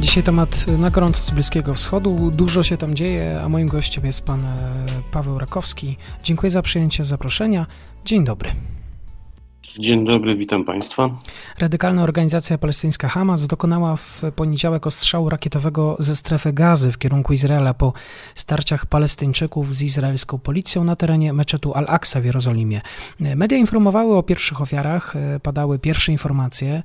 Dzisiaj 0.00 0.22
temat 0.22 0.66
na 0.78 0.90
gorąco 0.90 1.22
z 1.22 1.30
Bliskiego 1.30 1.72
Wschodu. 1.74 2.30
Dużo 2.30 2.62
się 2.62 2.76
tam 2.76 2.94
dzieje, 2.94 3.40
a 3.44 3.48
moim 3.48 3.68
gościem 3.68 4.06
jest 4.06 4.24
pan 4.24 4.46
e, 4.46 4.76
Paweł 5.10 5.38
Rakowski. 5.38 5.96
Dziękuję 6.22 6.50
za 6.50 6.62
przyjęcie 6.62 7.04
zaproszenia. 7.04 7.66
Dzień 8.04 8.24
dobry. 8.24 8.50
Dzień 9.76 10.04
dobry, 10.04 10.36
witam 10.36 10.64
Państwa. 10.64 11.10
Radykalna 11.58 12.02
organizacja 12.02 12.58
palestyńska 12.58 13.08
Hamas 13.08 13.46
dokonała 13.46 13.96
w 13.96 14.22
poniedziałek 14.36 14.86
ostrzału 14.86 15.28
rakietowego 15.28 15.96
ze 15.98 16.16
strefy 16.16 16.52
gazy 16.52 16.92
w 16.92 16.98
kierunku 16.98 17.32
Izraela 17.32 17.74
po 17.74 17.92
starciach 18.34 18.86
Palestyńczyków 18.86 19.74
z 19.74 19.82
izraelską 19.82 20.38
policją 20.38 20.84
na 20.84 20.96
terenie 20.96 21.32
meczetu 21.32 21.74
Al-Aqsa 21.74 22.20
w 22.20 22.24
Jerozolimie. 22.24 22.80
Media 23.20 23.58
informowały 23.58 24.16
o 24.16 24.22
pierwszych 24.22 24.60
ofiarach, 24.60 25.14
padały 25.42 25.78
pierwsze 25.78 26.12
informacje. 26.12 26.82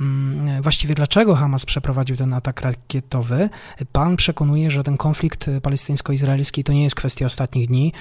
Mm, 0.00 0.62
właściwie 0.62 0.94
dlaczego 0.94 1.34
Hamas 1.34 1.66
przeprowadził 1.66 2.16
ten 2.16 2.34
atak 2.34 2.60
rakietowy? 2.60 3.48
Pan 3.92 4.16
przekonuje, 4.16 4.70
że 4.70 4.82
ten 4.82 4.96
konflikt 4.96 5.50
palestyńsko-izraelski 5.62 6.64
to 6.64 6.72
nie 6.72 6.82
jest 6.82 6.96
kwestia 6.96 7.26
ostatnich 7.26 7.68
dni, 7.68 7.92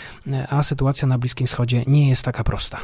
a 0.50 0.64
sytuacja 0.64 1.08
na 1.08 1.17
Bliskim 1.17 1.48
Wschodzie 1.48 1.84
nie 1.88 2.09
jest 2.09 2.26
taka 2.26 2.44
prosta. 2.44 2.80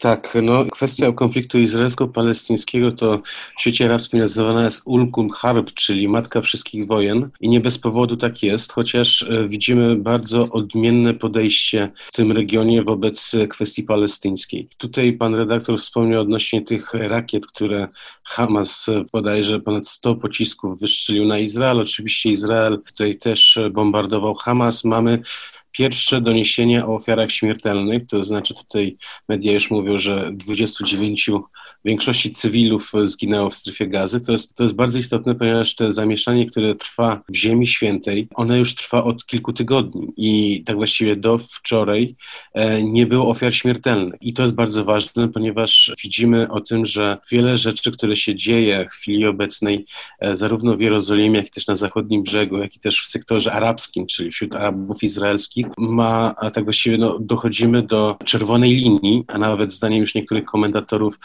Tak, 0.00 0.38
no 0.42 0.64
kwestia 0.64 1.12
konfliktu 1.12 1.58
izraelsko-palestyńskiego 1.58 2.92
to 2.92 3.22
w 3.56 3.60
świecie 3.60 3.84
arabskim 3.84 4.20
nazywana 4.20 4.64
jest 4.64 4.82
Ulkum 4.86 5.30
Harb, 5.30 5.72
czyli 5.74 6.08
matka 6.08 6.40
wszystkich 6.40 6.86
wojen 6.86 7.30
i 7.40 7.48
nie 7.48 7.60
bez 7.60 7.78
powodu 7.78 8.16
tak 8.16 8.42
jest, 8.42 8.72
chociaż 8.72 9.22
e, 9.22 9.48
widzimy 9.48 9.96
bardzo 9.96 10.42
odmienne 10.42 11.14
podejście 11.14 11.90
w 12.12 12.12
tym 12.12 12.32
regionie 12.32 12.82
wobec 12.82 13.36
kwestii 13.50 13.82
palestyńskiej. 13.82 14.68
Tutaj 14.78 15.12
pan 15.12 15.34
redaktor 15.34 15.78
wspomniał 15.78 16.22
odnośnie 16.22 16.62
tych 16.62 16.94
rakiet, 16.94 17.46
które 17.46 17.88
Hamas 18.24 18.86
bodajże 19.12 19.60
ponad 19.60 19.88
100 19.88 20.14
pocisków 20.14 20.80
wystrzelił 20.80 21.24
na 21.24 21.38
Izrael. 21.38 21.80
Oczywiście 21.80 22.30
Izrael 22.30 22.78
tutaj 22.86 23.16
też 23.16 23.58
bombardował 23.70 24.34
Hamas. 24.34 24.84
Mamy 24.84 25.22
pierwsze 25.72 26.20
doniesienia 26.20 26.86
o 26.86 26.94
ofiarach 26.94 27.30
śmiertelnych, 27.30 28.06
to 28.06 28.24
znaczy 28.24 28.54
tutaj 28.54 28.96
media 29.28 29.52
już 29.52 29.70
mówią, 29.70 29.98
że 29.98 30.30
29 30.32 31.30
w 31.30 31.69
większości 31.84 32.30
cywilów 32.30 32.92
zginęło 33.04 33.50
w 33.50 33.54
strefie 33.54 33.86
gazy. 33.86 34.20
To 34.20 34.32
jest, 34.32 34.54
to 34.54 34.62
jest 34.62 34.74
bardzo 34.74 34.98
istotne, 34.98 35.34
ponieważ 35.34 35.74
to 35.74 35.92
zamieszanie, 35.92 36.46
które 36.46 36.74
trwa 36.74 37.22
w 37.28 37.36
Ziemi 37.36 37.66
Świętej, 37.66 38.28
ono 38.34 38.56
już 38.56 38.74
trwa 38.74 39.04
od 39.04 39.26
kilku 39.26 39.52
tygodni 39.52 40.12
i 40.16 40.62
tak 40.64 40.76
właściwie 40.76 41.16
do 41.16 41.38
wczoraj 41.38 42.14
e, 42.54 42.82
nie 42.82 43.06
było 43.06 43.28
ofiar 43.28 43.54
śmiertelnych. 43.54 44.20
I 44.20 44.34
to 44.34 44.42
jest 44.42 44.54
bardzo 44.54 44.84
ważne, 44.84 45.28
ponieważ 45.28 45.94
widzimy 46.04 46.50
o 46.50 46.60
tym, 46.60 46.86
że 46.86 47.18
wiele 47.30 47.56
rzeczy, 47.56 47.92
które 47.92 48.16
się 48.16 48.34
dzieje 48.34 48.88
w 48.90 48.94
chwili 48.94 49.26
obecnej, 49.26 49.86
e, 50.20 50.36
zarówno 50.36 50.76
w 50.76 50.80
Jerozolimie, 50.80 51.38
jak 51.38 51.48
i 51.48 51.50
też 51.50 51.66
na 51.66 51.74
zachodnim 51.76 52.22
brzegu, 52.22 52.58
jak 52.58 52.76
i 52.76 52.80
też 52.80 53.02
w 53.02 53.08
sektorze 53.08 53.52
arabskim, 53.52 54.06
czyli 54.06 54.30
wśród 54.30 54.56
Arabów 54.56 55.02
izraelskich, 55.02 55.66
ma, 55.78 56.34
tak 56.54 56.64
właściwie 56.64 56.98
no, 56.98 57.18
dochodzimy 57.18 57.82
do 57.82 58.16
czerwonej 58.24 58.74
linii, 58.74 59.24
a 59.28 59.38
nawet 59.38 59.72
zdaniem 59.72 60.00
już 60.00 60.14
niektórych 60.14 60.44
komentatorów 60.44 61.18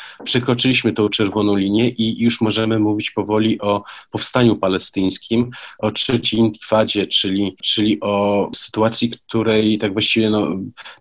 przekroczyliśmy 0.45 0.93
tą 0.93 1.09
czerwoną 1.09 1.55
linię 1.55 1.89
i 1.89 2.21
już 2.21 2.41
możemy 2.41 2.79
mówić 2.79 3.11
powoli 3.11 3.61
o 3.61 3.83
powstaniu 4.11 4.55
palestyńskim, 4.55 5.51
o 5.79 5.91
trzeciej 5.91 6.39
intifadzie, 6.39 7.07
czyli, 7.07 7.55
czyli 7.63 7.99
o 8.01 8.49
sytuacji, 8.55 9.09
której 9.09 9.77
tak 9.77 9.93
właściwie 9.93 10.29
no, 10.29 10.47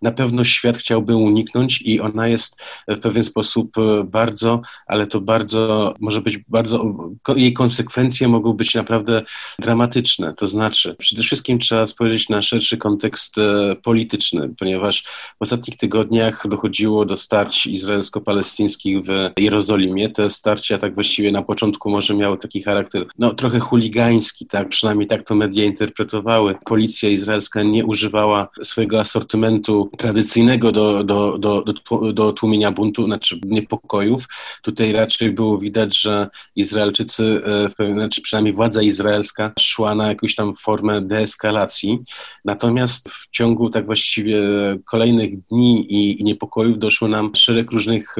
na 0.02 0.12
pewno 0.12 0.44
świat 0.44 0.76
chciałby 0.76 1.16
uniknąć 1.16 1.82
i 1.82 2.00
ona 2.00 2.28
jest 2.28 2.62
w 2.88 2.98
pewien 2.98 3.24
sposób 3.24 3.74
bardzo, 4.04 4.60
ale 4.86 5.06
to 5.06 5.20
bardzo, 5.20 5.94
może 6.00 6.20
być 6.20 6.38
bardzo, 6.38 6.94
jej 7.36 7.52
konsekwencje 7.52 8.28
mogą 8.28 8.52
być 8.52 8.74
naprawdę 8.74 9.22
dramatyczne. 9.58 10.34
To 10.34 10.46
znaczy, 10.46 10.96
przede 10.98 11.22
wszystkim 11.22 11.58
trzeba 11.58 11.86
spojrzeć 11.86 12.28
na 12.28 12.42
szerszy 12.42 12.76
kontekst 12.76 13.38
e, 13.38 13.76
polityczny, 13.82 14.54
ponieważ 14.58 15.04
w 15.38 15.42
ostatnich 15.42 15.76
tygodniach 15.76 16.48
dochodziło 16.48 17.04
do 17.04 17.16
starć 17.16 17.66
izraelsko-palestyńskich 17.66 19.02
w 19.02 19.33
Jerozolimie. 19.38 20.10
Te 20.10 20.30
starcia 20.30 20.78
tak 20.78 20.94
właściwie 20.94 21.32
na 21.32 21.42
początku 21.42 21.90
może 21.90 22.14
miały 22.14 22.38
taki 22.38 22.62
charakter, 22.62 23.06
no 23.18 23.34
trochę 23.34 23.58
chuligański, 23.58 24.46
tak, 24.46 24.68
przynajmniej 24.68 25.08
tak 25.08 25.22
to 25.22 25.34
media 25.34 25.64
interpretowały. 25.64 26.54
Policja 26.64 27.08
izraelska 27.08 27.62
nie 27.62 27.84
używała 27.84 28.48
swojego 28.62 29.00
asortymentu 29.00 29.90
tradycyjnego 29.98 30.72
do, 30.72 31.04
do, 31.04 31.38
do, 31.38 31.62
do, 31.62 32.12
do 32.12 32.32
tłumienia 32.32 32.70
buntu, 32.70 33.04
znaczy 33.04 33.40
niepokojów. 33.44 34.26
Tutaj 34.62 34.92
raczej 34.92 35.30
było 35.30 35.58
widać, 35.58 35.98
że 35.98 36.28
Izraelczycy, 36.56 37.42
e, 37.78 37.94
znaczy 37.94 38.22
przynajmniej 38.22 38.54
władza 38.54 38.82
izraelska 38.82 39.52
szła 39.58 39.94
na 39.94 40.08
jakąś 40.08 40.34
tam 40.34 40.54
formę 40.54 41.00
deeskalacji. 41.02 41.98
Natomiast 42.44 43.08
w 43.08 43.30
ciągu 43.30 43.70
tak 43.70 43.86
właściwie 43.86 44.40
kolejnych 44.84 45.46
dni 45.46 45.92
i, 45.92 46.20
i 46.20 46.24
niepokojów 46.24 46.78
doszło 46.78 47.08
nam 47.08 47.34
szereg 47.34 47.70
różnych 47.70 48.16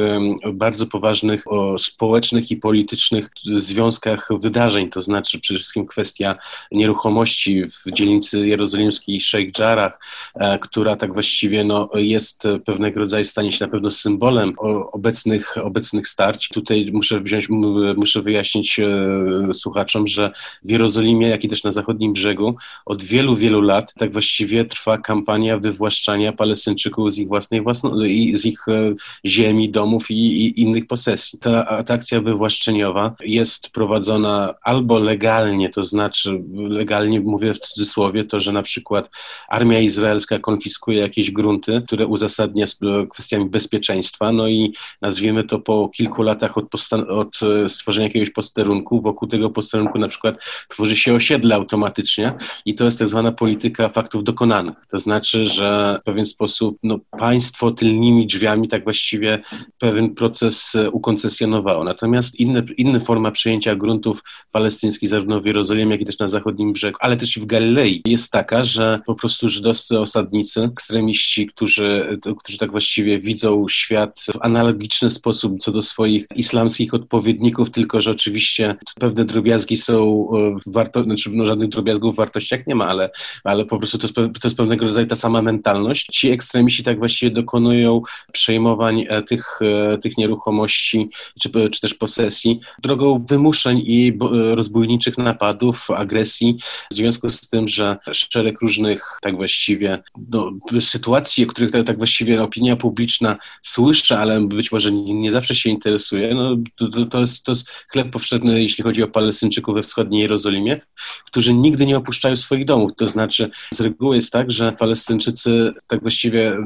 bardzo 0.53 0.87
poważnych 0.87 1.04
ważnych 1.05 1.53
o 1.53 1.79
społecznych 1.79 2.51
i 2.51 2.57
politycznych 2.57 3.31
związkach 3.57 4.29
wydarzeń, 4.41 4.91
to 4.91 5.03
znaczy 5.03 5.41
przede 5.41 5.59
wszystkim 5.59 5.87
kwestia 5.87 6.37
nieruchomości 6.73 7.65
w 7.67 7.93
dzielnicy 7.93 8.47
jerozolimskiej 8.47 9.21
Sheikh 9.21 9.59
Jarrah, 9.59 9.99
e, 10.35 10.59
która 10.59 10.97
tak 10.97 11.13
właściwie 11.13 11.65
no, 11.65 11.89
jest 11.95 12.43
pewnego 12.65 13.01
rodzaju, 13.01 13.25
stanie 13.25 13.53
się 13.53 13.65
na 13.65 13.71
pewno 13.71 13.91
symbolem 13.91 14.53
obecnych, 14.93 15.57
obecnych 15.59 16.09
starć. 16.09 16.49
Tutaj 16.49 16.91
muszę 16.93 17.21
wziąć, 17.21 17.49
muszę 17.97 18.23
wyjaśnić 18.23 18.79
e, 18.79 19.55
słuchaczom, 19.55 20.07
że 20.07 20.31
w 20.63 20.71
Jerozolimie, 20.71 21.29
jak 21.29 21.45
i 21.45 21.49
też 21.49 21.65
na 21.65 21.73
zachodnim 21.73 22.13
brzegu 22.13 22.57
od 22.87 23.03
wielu, 23.03 23.37
wielu 23.37 23.61
lat 23.61 23.95
tak 23.99 24.13
właściwie 24.13 24.65
trwa 24.65 24.99
kampania 24.99 25.59
wywłaszczania 25.59 26.33
Palestyńczyków 26.33 27.13
z 27.13 27.19
ich 27.19 27.29
własnej 27.29 27.61
własno, 27.63 27.91
z 28.33 28.45
ich 28.45 28.69
e, 28.69 28.95
ziemi, 29.27 29.71
domów 29.71 30.11
i, 30.11 30.15
i 30.15 30.61
innych 30.61 30.87
posesji. 30.95 31.39
Ta, 31.39 31.83
ta 31.85 31.95
akcja 31.95 32.21
wywłaszczeniowa 32.21 33.15
jest 33.25 33.71
prowadzona 33.71 34.55
albo 34.63 34.99
legalnie, 34.99 35.69
to 35.69 35.83
znaczy 35.83 36.43
legalnie 36.69 37.21
mówię 37.21 37.55
w 37.55 37.59
cudzysłowie, 37.59 38.25
to, 38.25 38.41
że 38.41 38.53
na 38.53 38.63
przykład 38.63 39.11
armia 39.49 39.79
izraelska 39.79 40.39
konfiskuje 40.39 41.01
jakieś 41.01 41.31
grunty, 41.31 41.83
które 41.87 42.07
uzasadnia 42.07 42.67
kwestiami 43.11 43.51
bezpieczeństwa, 43.51 44.33
no 44.33 44.49
i 44.49 44.73
nazwijmy 45.03 45.45
to 45.45 45.59
po 45.59 45.89
kilku 45.89 46.23
latach 46.23 46.59
od, 46.59 46.67
od 47.09 47.39
stworzenia 47.69 48.07
jakiegoś 48.07 48.31
posterunku, 48.31 49.03
wokół 49.03 49.29
tego 49.29 49.51
posterunku 49.51 49.99
na 49.99 50.09
przykład 50.09 50.37
tworzy 50.69 50.97
się 50.97 51.15
osiedle 51.15 51.55
automatycznie 51.55 52.35
i 52.65 52.75
to 52.75 52.85
jest 52.85 52.99
tak 52.99 53.09
zwana 53.09 53.33
polityka 53.33 53.89
faktów 53.89 54.25
dokonanych. 54.25 54.75
To 54.91 54.99
znaczy, 54.99 55.47
że 55.47 55.99
w 56.03 56.05
pewien 56.05 56.27
sposób 56.27 56.79
no, 56.83 56.99
państwo 57.19 57.71
tylnymi 57.71 58.27
drzwiami 58.27 58.69
tak 58.69 58.85
właściwie 58.85 59.43
pewien 59.79 60.15
proces 60.15 60.77
ukoncesjonowało. 60.91 61.85
Natomiast 61.85 62.35
inne, 62.35 62.63
inna 62.77 63.01
forma 63.01 63.31
przejęcia 63.31 63.77
gruntów 63.77 64.23
palestyńskich 64.51 65.09
zarówno 65.09 65.41
w 65.41 65.47
Jerozolimie, 65.47 65.93
jak 65.93 66.01
i 66.01 66.07
też 66.07 66.19
na 66.19 66.29
zachodnim 66.29 66.73
brzegu, 66.73 66.99
ale 67.01 67.17
też 67.17 67.37
i 67.37 67.41
w 67.41 67.47
Galilei 67.47 68.03
jest 68.07 68.33
taka, 68.33 68.65
że 68.65 69.01
po 69.07 69.15
prostu 69.15 69.49
żydowscy 69.49 70.01
osadnicy, 70.01 70.63
ekstremiści, 70.63 71.47
którzy, 71.47 72.19
którzy 72.39 72.59
tak 72.59 72.71
właściwie 72.71 73.19
widzą 73.19 73.67
świat 73.69 74.27
w 74.35 74.43
analogiczny 74.43 75.11
sposób 75.11 75.61
co 75.61 75.73
do 75.73 75.83
swoich 75.83 76.27
islamskich 76.37 76.95
odpowiedników, 76.95 77.71
tylko 77.71 78.01
że 78.01 78.11
oczywiście 78.11 78.77
pewne 79.01 79.25
drobiazgi 79.25 79.77
są 79.77 80.29
e, 80.33 80.57
warto, 80.67 81.03
znaczy 81.03 81.31
no, 81.33 81.47
żadnych 81.47 81.69
drobiazgów 81.69 82.15
w 82.15 82.17
wartościach 82.17 82.67
nie 82.67 82.75
ma, 82.75 82.87
ale, 82.87 83.11
ale 83.45 83.65
po 83.65 83.79
prostu 83.79 83.99
to 83.99 84.05
jest, 84.07 84.15
to 84.15 84.49
jest 84.49 84.57
pewnego 84.57 84.87
rodzaju 84.87 85.07
ta 85.07 85.17
sama 85.17 85.43
mentalność. 85.43 86.07
Ci 86.13 86.31
ekstremiści 86.31 86.83
tak 86.83 86.99
właściwie 86.99 87.33
dokonują 87.33 88.03
przejmowań 88.33 89.07
e, 89.09 89.23
tych, 89.23 89.59
e, 89.63 89.99
tych 89.99 90.19
nieruchomości 90.19 90.74
czy, 90.79 91.51
czy 91.71 91.81
też 91.81 91.95
posesji 91.95 92.61
drogą 92.83 93.19
wymuszeń 93.19 93.83
i 93.87 94.19
rozbójniczych 94.55 95.19
napadów, 95.19 95.91
agresji, 95.91 96.57
w 96.91 96.95
związku 96.95 97.29
z 97.29 97.41
tym, 97.41 97.69
że 97.69 97.97
szereg 98.13 98.61
różnych 98.61 99.19
tak 99.23 99.37
właściwie 99.37 100.03
no, 100.33 100.53
sytuacji, 100.81 101.45
o 101.45 101.47
których 101.47 101.71
tak, 101.71 101.87
tak 101.87 101.97
właściwie 101.97 102.43
opinia 102.43 102.77
publiczna 102.77 103.37
słyszy, 103.63 104.17
ale 104.17 104.41
być 104.41 104.73
może 104.73 104.93
nie, 104.93 105.15
nie 105.15 105.31
zawsze 105.31 105.55
się 105.55 105.71
interesuje, 105.71 106.35
no, 106.35 106.57
to, 106.77 107.07
to, 107.07 107.21
jest, 107.21 107.45
to 107.45 107.51
jest 107.51 107.69
chleb 107.93 108.11
powszedni, 108.11 108.63
jeśli 108.63 108.85
chodzi 108.85 109.03
o 109.03 109.09
Palestyńczyków 109.09 109.75
we 109.75 109.83
wschodniej 109.83 110.23
Jerozolimie, 110.23 110.81
którzy 111.27 111.55
nigdy 111.55 111.87
nie 111.87 111.97
opuszczają 111.97 112.37
swoich 112.37 112.65
domów. 112.65 112.91
To 112.97 113.07
znaczy, 113.07 113.51
z 113.73 113.81
reguły 113.81 114.17
jest 114.17 114.33
tak, 114.33 114.51
że 114.51 114.73
Palestyńczycy 114.73 115.73
tak 115.87 116.01
właściwie 116.01 116.57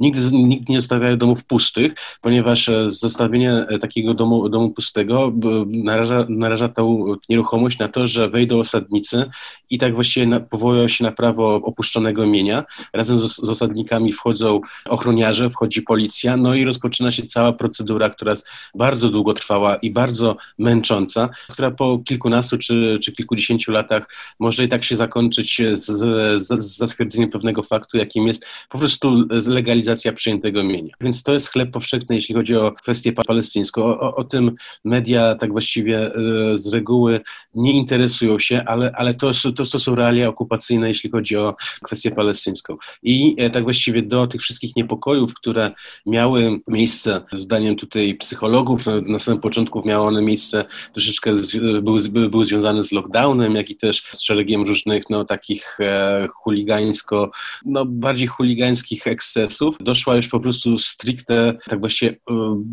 nigdy, 0.00 0.20
nigdy 0.32 0.72
nie 0.72 0.80
zostawiają 0.80 1.16
domów 1.16 1.44
pustych, 1.44 1.92
ponieważ 2.20 2.68
e, 2.68 2.90
zostawienie 2.90 3.57
e, 3.68 3.78
takiego 3.78 4.14
domu, 4.14 4.48
domu 4.48 4.70
pustego 4.70 5.32
naraża, 5.66 6.26
naraża 6.28 6.68
tą 6.68 7.04
nieruchomość 7.28 7.78
na 7.78 7.88
to, 7.88 8.06
że 8.06 8.28
wejdą 8.28 8.58
osadnicy 8.58 9.30
i 9.70 9.78
tak 9.78 9.94
właściwie 9.94 10.40
powołują 10.40 10.88
się 10.88 11.04
na 11.04 11.12
prawo 11.12 11.54
opuszczonego 11.54 12.26
mienia. 12.26 12.64
Razem 12.92 13.20
z, 13.20 13.36
z 13.36 13.48
osadnikami 13.50 14.12
wchodzą 14.12 14.60
ochroniarze, 14.88 15.50
wchodzi 15.50 15.82
policja, 15.82 16.36
no 16.36 16.54
i 16.54 16.64
rozpoczyna 16.64 17.10
się 17.10 17.22
cała 17.26 17.52
procedura, 17.52 18.10
która 18.10 18.30
jest 18.30 18.48
bardzo 18.74 19.08
długo 19.08 19.34
trwała 19.34 19.76
i 19.76 19.90
bardzo 19.90 20.36
męcząca, 20.58 21.28
która 21.48 21.70
po 21.70 21.98
kilkunastu 22.04 22.58
czy, 22.58 22.98
czy 23.02 23.12
kilkudziesięciu 23.12 23.72
latach 23.72 24.08
może 24.38 24.64
i 24.64 24.68
tak 24.68 24.84
się 24.84 24.96
zakończyć 24.96 25.62
z, 25.72 25.86
z, 25.86 26.62
z 26.62 26.76
zatwierdzeniem 26.76 27.30
pewnego 27.30 27.62
faktu, 27.62 27.96
jakim 27.96 28.26
jest 28.26 28.46
po 28.68 28.78
prostu 28.78 29.28
legalizacja 29.46 30.12
przyjętego 30.12 30.64
mienia. 30.64 30.94
Więc 31.00 31.22
to 31.22 31.32
jest 31.32 31.52
chleb 31.52 31.70
powszechny, 31.70 32.14
jeśli 32.14 32.34
chodzi 32.34 32.56
o 32.56 32.72
kwestię 32.72 33.12
palestyńską. 33.48 33.84
O, 33.84 34.14
o, 34.16 34.24
tym 34.24 34.54
media 34.84 35.34
tak 35.34 35.52
właściwie 35.52 35.98
e, 35.98 36.12
z 36.58 36.72
reguły 36.72 37.20
nie 37.54 37.72
interesują 37.72 38.38
się, 38.38 38.62
ale, 38.66 38.92
ale 38.94 39.14
to, 39.14 39.30
to, 39.56 39.64
to 39.64 39.78
są 39.78 39.94
realia 39.94 40.28
okupacyjne, 40.28 40.88
jeśli 40.88 41.10
chodzi 41.10 41.36
o 41.36 41.56
kwestię 41.82 42.10
palestyńską. 42.10 42.76
I 43.02 43.34
e, 43.38 43.50
tak 43.50 43.64
właściwie 43.64 44.02
do 44.02 44.26
tych 44.26 44.40
wszystkich 44.40 44.76
niepokojów, 44.76 45.34
które 45.34 45.72
miały 46.06 46.60
miejsce, 46.68 47.20
zdaniem 47.32 47.76
tutaj 47.76 48.14
psychologów, 48.14 48.84
na 49.06 49.18
samym 49.18 49.40
początku 49.40 49.82
miały 49.86 50.06
one 50.06 50.22
miejsce 50.22 50.64
troszeczkę, 50.92 51.34
były, 51.82 52.08
były, 52.08 52.28
były 52.28 52.44
związane 52.44 52.82
z 52.82 52.92
lockdownem, 52.92 53.54
jak 53.54 53.70
i 53.70 53.76
też 53.76 54.02
z 54.12 54.20
szeregiem 54.20 54.62
różnych 54.62 55.10
no, 55.10 55.24
takich 55.24 55.80
e, 55.80 56.28
chuligańsko, 56.34 57.30
no 57.64 57.84
bardziej 57.86 58.26
chuligańskich 58.26 59.06
ekscesów. 59.06 59.76
Doszła 59.80 60.16
już 60.16 60.28
po 60.28 60.40
prostu 60.40 60.78
stricte, 60.78 61.54
tak 61.68 61.80
właściwie 61.80 62.16
e, 62.30 62.64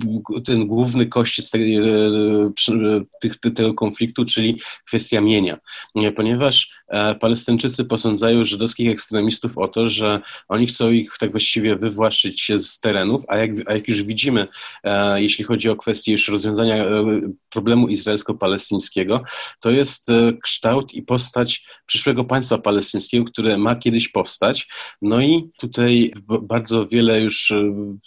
ten 0.56 0.68
główny 0.68 1.06
kościec 1.06 1.50
tej, 1.52 1.78
e, 1.78 1.84
tych, 3.22 3.38
tego 3.38 3.74
konfliktu, 3.74 4.25
czyli 4.25 4.62
kwestia 4.86 5.22
mienia. 5.22 5.57
Ponieważ 6.16 6.75
E, 6.85 6.85
Palestyńczycy 7.20 7.86
posądzają 7.86 8.46
żydowskich 8.46 8.90
ekstremistów 8.90 9.58
o 9.58 9.68
to, 9.68 9.88
że 9.88 10.22
oni 10.48 10.68
chcą 10.68 10.92
ich 10.92 11.14
tak 11.20 11.32
właściwie 11.32 11.76
wywłaszczyć 11.76 12.42
się 12.42 12.60
z 12.60 12.80
terenów, 12.80 13.24
a 13.28 13.38
jak, 13.38 13.52
a 13.66 13.74
jak 13.74 13.88
już 13.88 14.04
widzimy, 14.04 14.48
e, 14.84 15.22
jeśli 15.22 15.46
chodzi 15.46 15.70
o 15.70 15.76
kwestię 15.76 16.12
już 16.12 16.28
rozwiązania 16.28 16.76
e, 16.86 17.22
problemu 17.50 17.88
izraelsko-palestyńskiego, 17.88 19.24
to 19.60 19.72
jest 19.72 20.08
kształt 20.44 20.94
i 20.94 21.04
postać 21.04 21.66
przyszłego 21.86 22.24
państwa 22.24 22.58
palestyńskiego, 22.58 23.26
które 23.26 23.58
ma 23.58 23.76
kiedyś 23.76 24.10
powstać. 24.10 24.68
No 25.02 25.22
i 25.22 25.50
tutaj 25.60 26.14
bardzo 26.42 26.88
wiele 26.88 27.22
już 27.22 27.54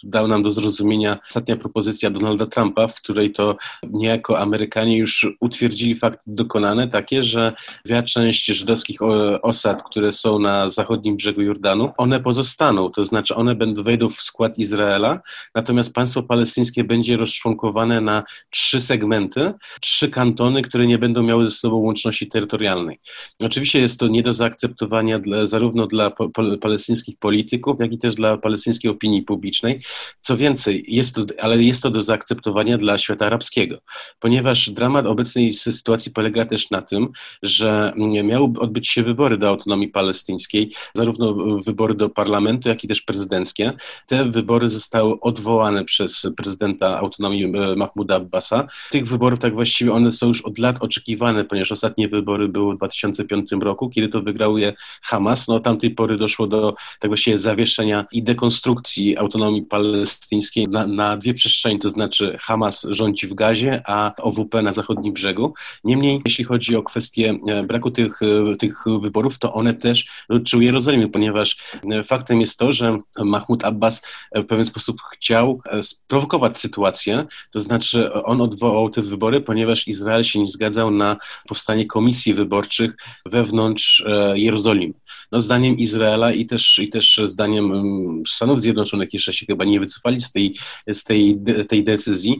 dał 0.03 0.27
nam 0.27 0.43
do 0.43 0.51
zrozumienia 0.51 1.19
ostatnia 1.29 1.57
propozycja 1.57 2.09
Donalda 2.09 2.45
Trumpa, 2.45 2.87
w 2.87 2.95
której 2.95 3.31
to 3.31 3.57
niejako 3.89 4.39
Amerykanie 4.39 4.97
już 4.97 5.27
utwierdzili 5.39 5.95
fakty 5.95 6.23
dokonane, 6.27 6.87
takie, 6.87 7.23
że 7.23 7.53
wia 7.85 8.03
część 8.03 8.51
żydowskich 8.69 8.89
żydowskich 8.89 9.01
osad, 9.41 9.83
które 9.83 10.11
są 10.11 10.39
na 10.39 10.69
zachodnim 10.69 11.15
brzegu 11.15 11.41
Jordanu, 11.41 11.91
one 11.97 12.19
pozostaną, 12.19 12.89
to 12.89 13.03
znaczy 13.03 13.35
one 13.35 13.55
będą, 13.55 13.83
wejdą 13.83 14.09
w 14.09 14.21
skład 14.21 14.57
Izraela, 14.57 15.19
natomiast 15.55 15.93
państwo 15.93 16.23
palestyńskie 16.23 16.83
będzie 16.83 17.17
rozczłonkowane 17.17 18.01
na 18.01 18.23
trzy 18.49 18.81
segmenty, 18.81 19.53
trzy 19.81 20.09
kantony, 20.09 20.61
które 20.61 20.87
nie 20.87 20.97
będą 20.97 21.23
miały 21.23 21.45
ze 21.45 21.51
sobą 21.51 21.75
łączności 21.75 22.27
terytorialnej. 22.27 22.99
Oczywiście 23.39 23.79
jest 23.79 23.99
to 23.99 24.07
nie 24.07 24.23
do 24.23 24.33
zaakceptowania 24.33 25.19
dla, 25.19 25.47
zarówno 25.47 25.87
dla 25.87 26.11
po, 26.11 26.29
palestyńskich 26.61 27.17
polityków, 27.19 27.77
jak 27.79 27.91
i 27.91 27.99
też 27.99 28.15
dla 28.15 28.37
palestyńskiej 28.37 28.91
opinii 28.91 29.21
publicznej. 29.21 29.81
Co 30.19 30.37
więcej, 30.37 30.85
jest 30.87 31.15
to, 31.15 31.25
ale 31.41 31.63
jest 31.63 31.83
to 31.83 31.91
do 31.91 32.01
zaakceptowania 32.01 32.77
dla 32.77 32.97
świata 32.97 33.25
arabskiego, 33.25 33.77
ponieważ 34.19 34.69
dramat 34.69 35.05
obecnej 35.05 35.53
sytuacji 35.53 36.11
polega 36.11 36.45
też 36.45 36.69
na 36.69 36.81
tym, 36.81 37.09
że 37.43 37.93
miał 38.23 38.53
odbyć 38.59 38.89
się 38.89 39.03
wybory 39.03 39.37
do 39.37 39.47
autonomii 39.49 39.87
palestyńskiej, 39.87 40.71
zarówno 40.93 41.33
wybory 41.65 41.93
do 41.93 42.09
parlamentu, 42.09 42.69
jak 42.69 42.83
i 42.83 42.87
też 42.87 43.01
prezydenckie. 43.01 43.73
Te 44.07 44.25
wybory 44.25 44.69
zostały 44.69 45.19
odwołane 45.19 45.85
przez 45.85 46.27
prezydenta 46.37 46.99
autonomii 46.99 47.43
e, 47.43 47.75
Mahmuda 47.75 48.15
Abbasa. 48.15 48.67
Tych 48.91 49.07
wyborów 49.07 49.39
tak 49.39 49.53
właściwie 49.53 49.93
one 49.93 50.11
są 50.11 50.27
już 50.27 50.41
od 50.41 50.59
lat 50.59 50.75
oczekiwane, 50.79 51.45
ponieważ 51.45 51.71
ostatnie 51.71 52.07
wybory 52.07 52.47
były 52.47 52.73
w 52.73 52.77
2005 52.77 53.51
roku, 53.61 53.89
kiedy 53.89 54.09
to 54.09 54.21
wygrał 54.21 54.57
je 54.57 54.73
Hamas. 55.01 55.47
No, 55.47 55.55
od 55.55 55.63
tamtej 55.63 55.91
pory 55.91 56.17
doszło 56.17 56.47
do 56.47 56.75
tak 56.99 57.09
właściwie 57.09 57.37
zawieszenia 57.37 58.05
i 58.11 58.23
dekonstrukcji 58.23 59.17
autonomii 59.17 59.61
palestyńskiej 59.61 60.67
na, 60.67 60.87
na 60.87 61.17
dwie 61.17 61.33
przestrzenie, 61.33 61.79
to 61.79 61.89
znaczy 61.89 62.37
Hamas 62.41 62.87
rządzi 62.89 63.27
w 63.27 63.33
Gazie, 63.33 63.81
a 63.85 64.13
OWP 64.17 64.61
na 64.61 64.71
zachodnim 64.71 65.13
brzegu. 65.13 65.53
Niemniej, 65.83 66.21
jeśli 66.25 66.43
chodzi 66.45 66.75
o 66.75 66.83
kwestię 66.83 67.39
e, 67.47 67.63
braku 67.63 67.91
tych 67.91 68.21
e, 68.21 68.48
tych 68.55 68.83
wyborów, 69.01 69.39
to 69.39 69.53
one 69.53 69.73
też 69.73 70.07
dotyczyły 70.29 70.63
Jerozolimy, 70.63 71.09
ponieważ 71.09 71.57
e, 71.91 72.03
faktem 72.03 72.41
jest 72.41 72.59
to, 72.59 72.71
że 72.71 72.99
Mahmud 73.17 73.65
Abbas 73.65 74.05
w 74.35 74.43
pewien 74.43 74.65
sposób 74.65 75.01
chciał 75.13 75.61
e, 75.71 75.83
sprowokować 75.83 76.57
sytuację, 76.57 77.25
to 77.51 77.59
znaczy 77.59 78.13
on 78.13 78.41
odwołał 78.41 78.89
te 78.89 79.01
wybory, 79.01 79.41
ponieważ 79.41 79.87
Izrael 79.87 80.23
się 80.23 80.39
nie 80.39 80.47
zgadzał 80.47 80.91
na 80.91 81.17
powstanie 81.47 81.85
komisji 81.85 82.33
wyborczych 82.33 82.91
wewnątrz 83.25 84.05
e, 84.07 84.39
Jerozolimy. 84.39 84.93
No, 85.31 85.41
zdaniem 85.41 85.77
Izraela 85.77 86.31
i 86.31 86.45
też, 86.45 86.79
i 86.79 86.89
też 86.89 87.21
zdaniem 87.25 87.65
mm, 87.65 88.23
Stanów 88.27 88.61
Zjednoczonych 88.61 89.13
jeszcze 89.13 89.33
się 89.33 89.45
chyba 89.45 89.65
nie 89.65 89.79
wycofali 89.79 90.19
z 90.19 90.31
tej, 90.31 90.55
z 90.87 91.03
tej, 91.03 91.39
tej 91.67 91.83
decyzji. 91.83 92.39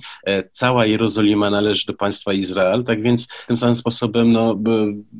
Cała 0.51 0.85
Jerozolima 0.85 1.49
należy 1.49 1.85
do 1.85 1.93
państwa 1.93 2.33
Izrael, 2.33 2.83
tak 2.83 3.01
więc 3.01 3.27
tym 3.47 3.57
samym 3.57 3.75
sposobem 3.75 4.31
no, 4.31 4.59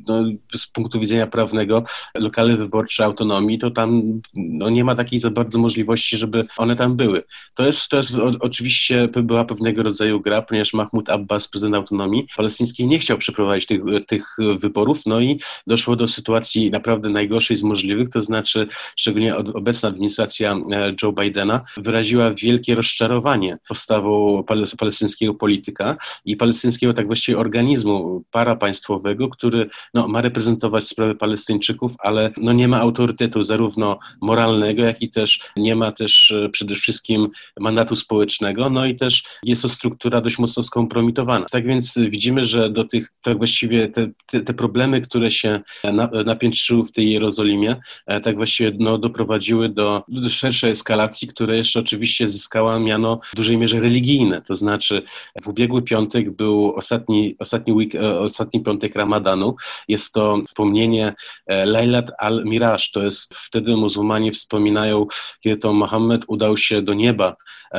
no, 0.06 0.24
z 0.54 0.66
punktu 0.82 1.00
widzenia 1.00 1.26
prawnego 1.26 1.84
lokale 2.14 2.56
wyborcze 2.56 3.04
autonomii, 3.04 3.58
to 3.58 3.70
tam 3.70 4.20
no, 4.34 4.70
nie 4.70 4.84
ma 4.84 4.94
takiej 4.94 5.18
za 5.18 5.30
bardzo 5.30 5.58
możliwości, 5.58 6.16
żeby 6.16 6.46
one 6.56 6.76
tam 6.76 6.96
były. 6.96 7.22
To 7.54 7.66
jest, 7.66 7.88
to 7.88 7.96
jest 7.96 8.14
o, 8.14 8.30
oczywiście 8.40 9.08
była 9.08 9.44
pewnego 9.44 9.82
rodzaju 9.82 10.20
gra, 10.20 10.42
ponieważ 10.42 10.74
Mahmud 10.74 11.10
Abbas, 11.10 11.48
prezydent 11.48 11.74
autonomii 11.74 12.26
palestyńskiej, 12.36 12.86
nie 12.86 12.98
chciał 12.98 13.18
przeprowadzić 13.18 13.66
tych, 13.66 13.80
tych 14.06 14.36
wyborów, 14.58 15.06
no 15.06 15.20
i 15.20 15.40
doszło 15.66 15.96
do 15.96 16.08
sytuacji 16.08 16.70
naprawdę 16.70 17.08
najgorszej 17.08 17.56
z 17.56 17.62
możliwych, 17.62 18.08
to 18.08 18.20
znaczy 18.20 18.66
szczególnie 18.96 19.36
obecna 19.36 19.88
administracja 19.88 20.52
e, 20.52 20.94
Joe 21.02 21.12
Bidena 21.12 21.60
wyraziła 21.76 22.30
wielkie 22.30 22.74
rozczarowanie 22.74 23.58
postawą 23.68 24.44
palestyńskiego 24.78 25.34
polityka 25.34 25.96
i 26.24 26.36
palestyńskiego 26.36 26.92
tak 26.92 27.06
właściwie 27.06 27.38
organizmu 27.38 28.24
parapaństwowego, 28.30 29.28
który 29.28 29.70
no, 29.94 30.08
ma 30.08 30.20
reprezentować 30.20 30.69
sprawy 30.88 31.14
Palestyńczyków, 31.14 31.92
ale 31.98 32.30
no 32.36 32.52
nie 32.52 32.68
ma 32.68 32.80
autorytetu 32.80 33.42
zarówno 33.42 33.98
moralnego, 34.20 34.84
jak 34.84 35.02
i 35.02 35.10
też 35.10 35.40
nie 35.56 35.76
ma 35.76 35.92
też 35.92 36.30
e, 36.30 36.48
przede 36.48 36.74
wszystkim 36.74 37.28
mandatu 37.60 37.96
społecznego, 37.96 38.70
no 38.70 38.86
i 38.86 38.96
też 38.96 39.22
jest 39.42 39.62
to 39.62 39.68
struktura 39.68 40.20
dość 40.20 40.38
mocno 40.38 40.62
skompromitowana. 40.62 41.46
Tak 41.50 41.66
więc 41.66 41.98
widzimy, 41.98 42.44
że 42.44 42.70
do 42.70 42.84
tych, 42.84 43.12
tak 43.22 43.38
właściwie 43.38 43.88
te, 43.88 44.10
te, 44.26 44.40
te 44.40 44.54
problemy, 44.54 45.00
które 45.00 45.30
się 45.30 45.60
na, 45.84 46.10
napiętrzyły 46.24 46.84
w 46.84 46.92
tej 46.92 47.12
Jerozolimie, 47.12 47.76
e, 48.06 48.20
tak 48.20 48.36
właściwie 48.36 48.72
no, 48.78 48.98
doprowadziły 48.98 49.68
do, 49.68 50.04
do 50.08 50.28
szerszej 50.28 50.70
eskalacji, 50.70 51.28
która 51.28 51.54
jeszcze 51.54 51.80
oczywiście 51.80 52.26
zyskała 52.26 52.78
miano 52.78 53.20
w 53.32 53.36
dużej 53.36 53.56
mierze 53.56 53.80
religijne, 53.80 54.42
to 54.42 54.54
znaczy 54.54 55.02
w 55.42 55.48
ubiegły 55.48 55.82
piątek 55.82 56.30
był 56.30 56.74
ostatni, 56.74 57.36
ostatni, 57.38 57.72
week, 57.72 57.94
e, 57.94 58.20
ostatni 58.20 58.60
piątek 58.60 58.94
Ramadanu, 58.94 59.56
jest 59.88 60.12
to 60.12 60.38
w 60.48 60.54
wspomnienie 60.60 61.14
Lejlat 61.46 62.10
al-Miraj, 62.18 62.78
to 62.92 63.02
jest 63.02 63.34
wtedy 63.34 63.76
muzułmanie 63.76 64.32
wspominają, 64.32 65.06
kiedy 65.40 65.56
to 65.56 65.72
Mohammed 65.72 66.24
udał 66.28 66.56
się 66.56 66.82
do 66.82 66.94
nieba 66.94 67.36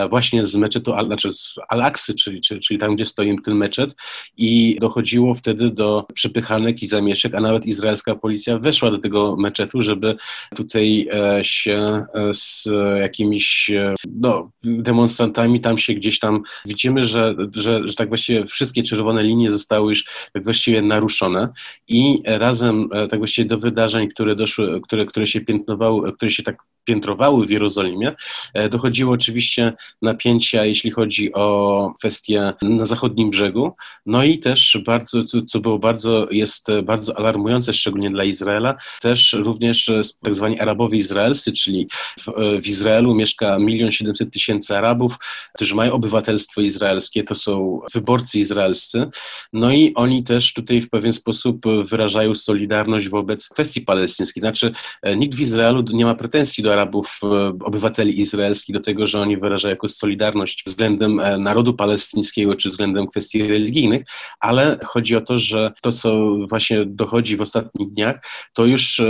właśnie 0.10 0.46
z 0.46 0.56
meczetu, 0.56 0.94
znaczy 1.06 1.32
z 1.32 1.56
Al-Aksy, 1.70 2.16
czyli, 2.16 2.42
czyli, 2.42 2.60
czyli 2.60 2.80
tam, 2.80 2.96
gdzie 2.96 3.06
stoi 3.06 3.42
ten 3.46 3.56
meczet. 3.56 3.96
I 4.38 4.78
dochodziło 4.82 5.36
wtedy 5.36 5.70
do 5.70 6.06
przepychanek 6.14 6.82
i 6.82 6.88
zamieszek, 6.88 7.36
a 7.36 7.40
nawet 7.40 7.66
izraelska 7.66 8.16
policja 8.16 8.60
weszła 8.60 8.92
do 8.92 8.98
tego 8.98 9.36
meczetu, 9.36 9.82
żeby 9.82 10.16
tutaj 10.56 11.10
się 11.42 12.06
z 12.34 12.70
jakimiś 13.02 13.72
no, 14.16 14.52
demonstrantami 14.64 15.62
tam 15.62 15.78
się 15.78 15.94
gdzieś 15.94 16.20
tam 16.20 16.44
widzimy, 16.68 17.06
że, 17.06 17.36
że, 17.56 17.88
że 17.88 17.96
tak 17.96 18.10
właściwie 18.10 18.46
wszystkie 18.46 18.84
czerwone 18.84 19.24
linie 19.24 19.52
zostały 19.52 19.90
już 19.90 20.06
tak 20.34 20.44
właściwie 20.44 20.82
naruszone. 20.82 21.50
I 21.88 22.20
razem 22.26 22.71
e, 22.72 23.08
tak 23.08 23.20
właściwie 23.20 23.48
do 23.50 23.58
wydarzeń, 23.58 24.08
które 24.08 24.36
doszły, 24.36 24.82
które, 24.82 25.06
które 25.06 25.28
się 25.28 25.42
piętnowały, 25.42 26.14
które 26.14 26.32
się 26.32 26.44
tak 26.44 26.64
piętrowały 26.84 27.48
w 27.48 27.50
Jerozolimie, 27.50 28.12
e, 28.54 28.70
dochodziło 28.70 29.14
oczywiście 29.14 29.74
napięcia, 30.02 30.66
jeśli 30.66 30.92
chodzi 30.92 31.34
o 31.34 31.94
kwestie 32.00 32.54
na 32.62 32.86
zachodnim 32.86 33.30
brzegu, 33.30 33.76
no 34.06 34.24
i 34.24 34.40
też 34.40 34.78
bardzo, 34.86 35.20
co 35.48 35.60
było 35.60 35.80
bardzo, 35.80 36.28
jest 36.32 36.68
bardzo 36.84 37.18
alarmujące, 37.18 37.74
szczególnie 37.74 38.10
dla 38.10 38.24
Izraela, 38.24 38.76
też 39.02 39.34
również 39.34 39.92
tak 40.24 40.36
zwani 40.36 40.60
Arabowie 40.60 40.98
izraelscy, 40.98 41.54
czyli 41.54 41.88
w, 42.20 42.26
w 42.64 42.68
Izraelu 42.68 43.16
mieszka 43.16 43.60
milion 43.60 43.92
siedemset 43.92 44.34
tysięcy 44.34 44.78
Arabów, 44.78 45.18
którzy 45.54 45.76
mają 45.76 45.94
obywatelstwo 45.94 46.62
izraelskie, 46.62 47.24
to 47.24 47.36
są 47.36 47.82
wyborcy 47.94 48.40
izraelscy, 48.40 49.10
no 49.54 49.72
i 49.72 49.94
oni 49.96 50.24
też 50.24 50.54
tutaj 50.54 50.82
w 50.82 50.90
pewien 50.90 51.14
sposób 51.14 51.66
wyrażają 51.84 52.36
solidarność 52.36 53.10
wobec 53.10 53.50
kwestii 53.50 53.82
palestyńskiej. 53.82 54.42
Znaczy, 54.42 54.72
e, 55.02 55.16
nikt 55.16 55.36
w 55.36 55.40
Izraelu 55.40 55.84
nie 55.94 56.06
ma 56.06 56.16
pretensji 56.16 56.64
do 56.64 56.71
Arabów, 56.72 57.20
e, 57.24 57.28
obywateli 57.64 58.20
izraelskich, 58.20 58.76
do 58.76 58.82
tego, 58.82 59.08
że 59.08 59.20
oni 59.20 59.38
wyrażają 59.38 59.74
jakąś 59.74 59.92
solidarność 59.92 60.64
względem 60.66 61.20
e, 61.20 61.38
narodu 61.38 61.74
palestyńskiego 61.74 62.56
czy 62.56 62.70
względem 62.70 63.08
kwestii 63.08 63.48
religijnych, 63.48 64.06
ale 64.40 64.78
chodzi 64.86 65.16
o 65.16 65.22
to, 65.22 65.38
że 65.38 65.72
to, 65.82 65.92
co 65.92 66.38
właśnie 66.50 66.86
dochodzi 66.86 67.38
w 67.38 67.42
ostatnich 67.42 67.94
dniach, 67.94 68.16
to 68.54 68.66
już 68.66 69.02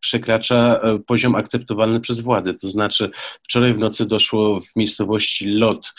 przekracza 0.00 0.80
poziom 1.06 1.34
akceptowalny 1.34 2.00
przez 2.00 2.20
władze. 2.20 2.54
To 2.54 2.70
znaczy, 2.70 3.10
wczoraj 3.42 3.74
w 3.74 3.78
nocy 3.78 4.06
doszło 4.06 4.60
w 4.60 4.76
miejscowości 4.76 5.46
Lot, 5.46 5.94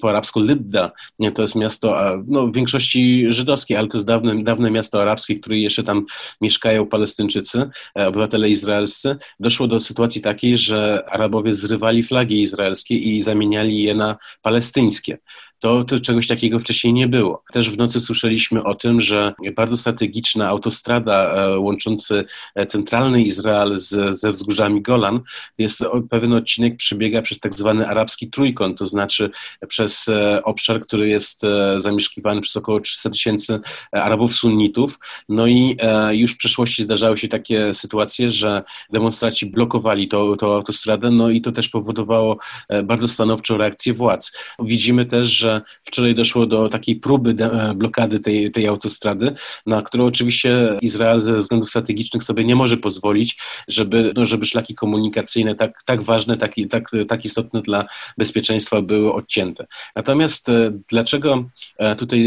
po 0.00 0.10
arabsku 0.10 0.40
Lidda, 0.40 0.90
to 1.34 1.42
jest 1.42 1.54
miasto 1.54 1.96
no, 2.26 2.46
w 2.46 2.54
większości 2.54 3.26
żydowskie, 3.28 3.78
ale 3.78 3.88
to 3.88 3.96
jest 3.96 4.06
dawne, 4.06 4.44
dawne 4.44 4.70
miasto 4.70 5.02
arabskie, 5.02 5.36
w 5.36 5.40
którym 5.40 5.58
jeszcze 5.58 5.82
tam 5.84 6.06
mieszkają 6.40 6.86
Palestyńczycy, 6.86 7.70
e, 7.98 8.08
obywatele 8.08 8.50
izraelscy. 8.50 9.16
Doszło 9.40 9.66
do 9.66 9.80
sytuacji 9.80 10.22
takiej, 10.22 10.56
że 10.56 11.04
Arabowie 11.08 11.54
zrywali 11.54 12.02
flagi 12.02 12.40
izraelskie 12.40 12.94
i 12.94 13.20
zamieniali 13.20 13.82
je 13.82 13.94
na 13.94 14.16
palestyńskie 14.42 15.18
to, 15.64 15.84
to 15.84 16.00
czegoś 16.00 16.26
takiego 16.26 16.60
wcześniej 16.60 16.92
nie 16.92 17.08
było. 17.08 17.42
Też 17.52 17.70
w 17.70 17.78
nocy 17.78 18.00
słyszeliśmy 18.00 18.64
o 18.64 18.74
tym, 18.74 19.00
że 19.00 19.34
bardzo 19.56 19.76
strategiczna 19.76 20.48
autostrada 20.48 21.34
e, 21.34 21.58
łączący 21.58 22.24
e, 22.54 22.66
centralny 22.66 23.22
Izrael 23.22 23.78
z, 23.78 24.18
ze 24.18 24.30
wzgórzami 24.30 24.82
Golan, 24.82 25.20
jest 25.58 25.84
pewien 26.10 26.32
odcinek 26.32 26.76
przebiega 26.76 27.22
przez 27.22 27.40
tak 27.40 27.54
zwany 27.54 27.88
arabski 27.88 28.30
trójkąt, 28.30 28.78
to 28.78 28.86
znaczy 28.86 29.30
przez 29.68 30.08
e, 30.08 30.44
obszar, 30.44 30.80
który 30.80 31.08
jest 31.08 31.42
zamieszkiwany 31.76 32.40
przez 32.40 32.56
około 32.56 32.80
300 32.80 33.10
tysięcy 33.10 33.60
Arabów 33.92 34.34
sunnitów. 34.34 34.98
No 35.28 35.46
i 35.46 35.76
już 36.10 36.32
w 36.32 36.36
przeszłości 36.36 36.82
zdarzały 36.82 37.18
się 37.18 37.28
takie 37.28 37.74
sytuacje, 37.74 38.30
że 38.30 38.62
demonstraci 38.92 39.46
blokowali 39.46 40.08
tą, 40.08 40.36
tą 40.36 40.52
autostradę, 40.54 41.10
no 41.10 41.30
i 41.30 41.40
to 41.40 41.52
też 41.52 41.68
powodowało 41.68 42.38
bardzo 42.84 43.08
stanowczą 43.08 43.56
reakcję 43.56 43.94
władz. 43.94 44.32
Widzimy 44.58 45.04
też, 45.04 45.28
że 45.28 45.53
wczoraj 45.84 46.14
doszło 46.14 46.46
do 46.46 46.68
takiej 46.68 46.96
próby 46.96 47.36
e, 47.44 47.74
blokady 47.74 48.20
tej, 48.20 48.52
tej 48.52 48.66
autostrady, 48.66 49.34
na 49.66 49.82
którą 49.82 50.06
oczywiście 50.06 50.76
Izrael 50.82 51.20
ze 51.20 51.38
względów 51.38 51.68
strategicznych 51.68 52.22
sobie 52.22 52.44
nie 52.44 52.56
może 52.56 52.76
pozwolić, 52.76 53.38
żeby, 53.68 54.12
no, 54.16 54.24
żeby 54.24 54.46
szlaki 54.46 54.74
komunikacyjne 54.74 55.54
tak, 55.54 55.82
tak 55.84 56.02
ważne, 56.02 56.36
tak, 56.36 56.52
tak, 56.70 56.90
tak 57.08 57.24
istotne 57.24 57.62
dla 57.62 57.84
bezpieczeństwa 58.18 58.82
były 58.82 59.12
odcięte. 59.12 59.66
Natomiast 59.96 60.48
e, 60.48 60.72
dlaczego 60.88 61.44
e, 61.78 61.96
tutaj, 61.96 62.24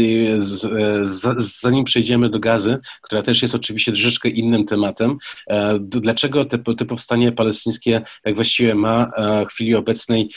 zanim 1.36 1.84
przejdziemy 1.84 2.30
do 2.30 2.38
gazy, 2.38 2.78
która 3.02 3.22
też 3.22 3.42
jest 3.42 3.54
oczywiście 3.54 3.92
troszeczkę 3.92 4.28
innym 4.28 4.66
tematem, 4.66 5.18
dlaczego 5.80 6.44
te, 6.44 6.58
te 6.58 6.84
powstanie 6.84 7.32
palestyńskie 7.32 8.02
tak 8.22 8.34
właściwie 8.34 8.74
ma 8.74 9.10
w 9.50 9.52
chwili 9.52 9.74
obecnej 9.74 10.30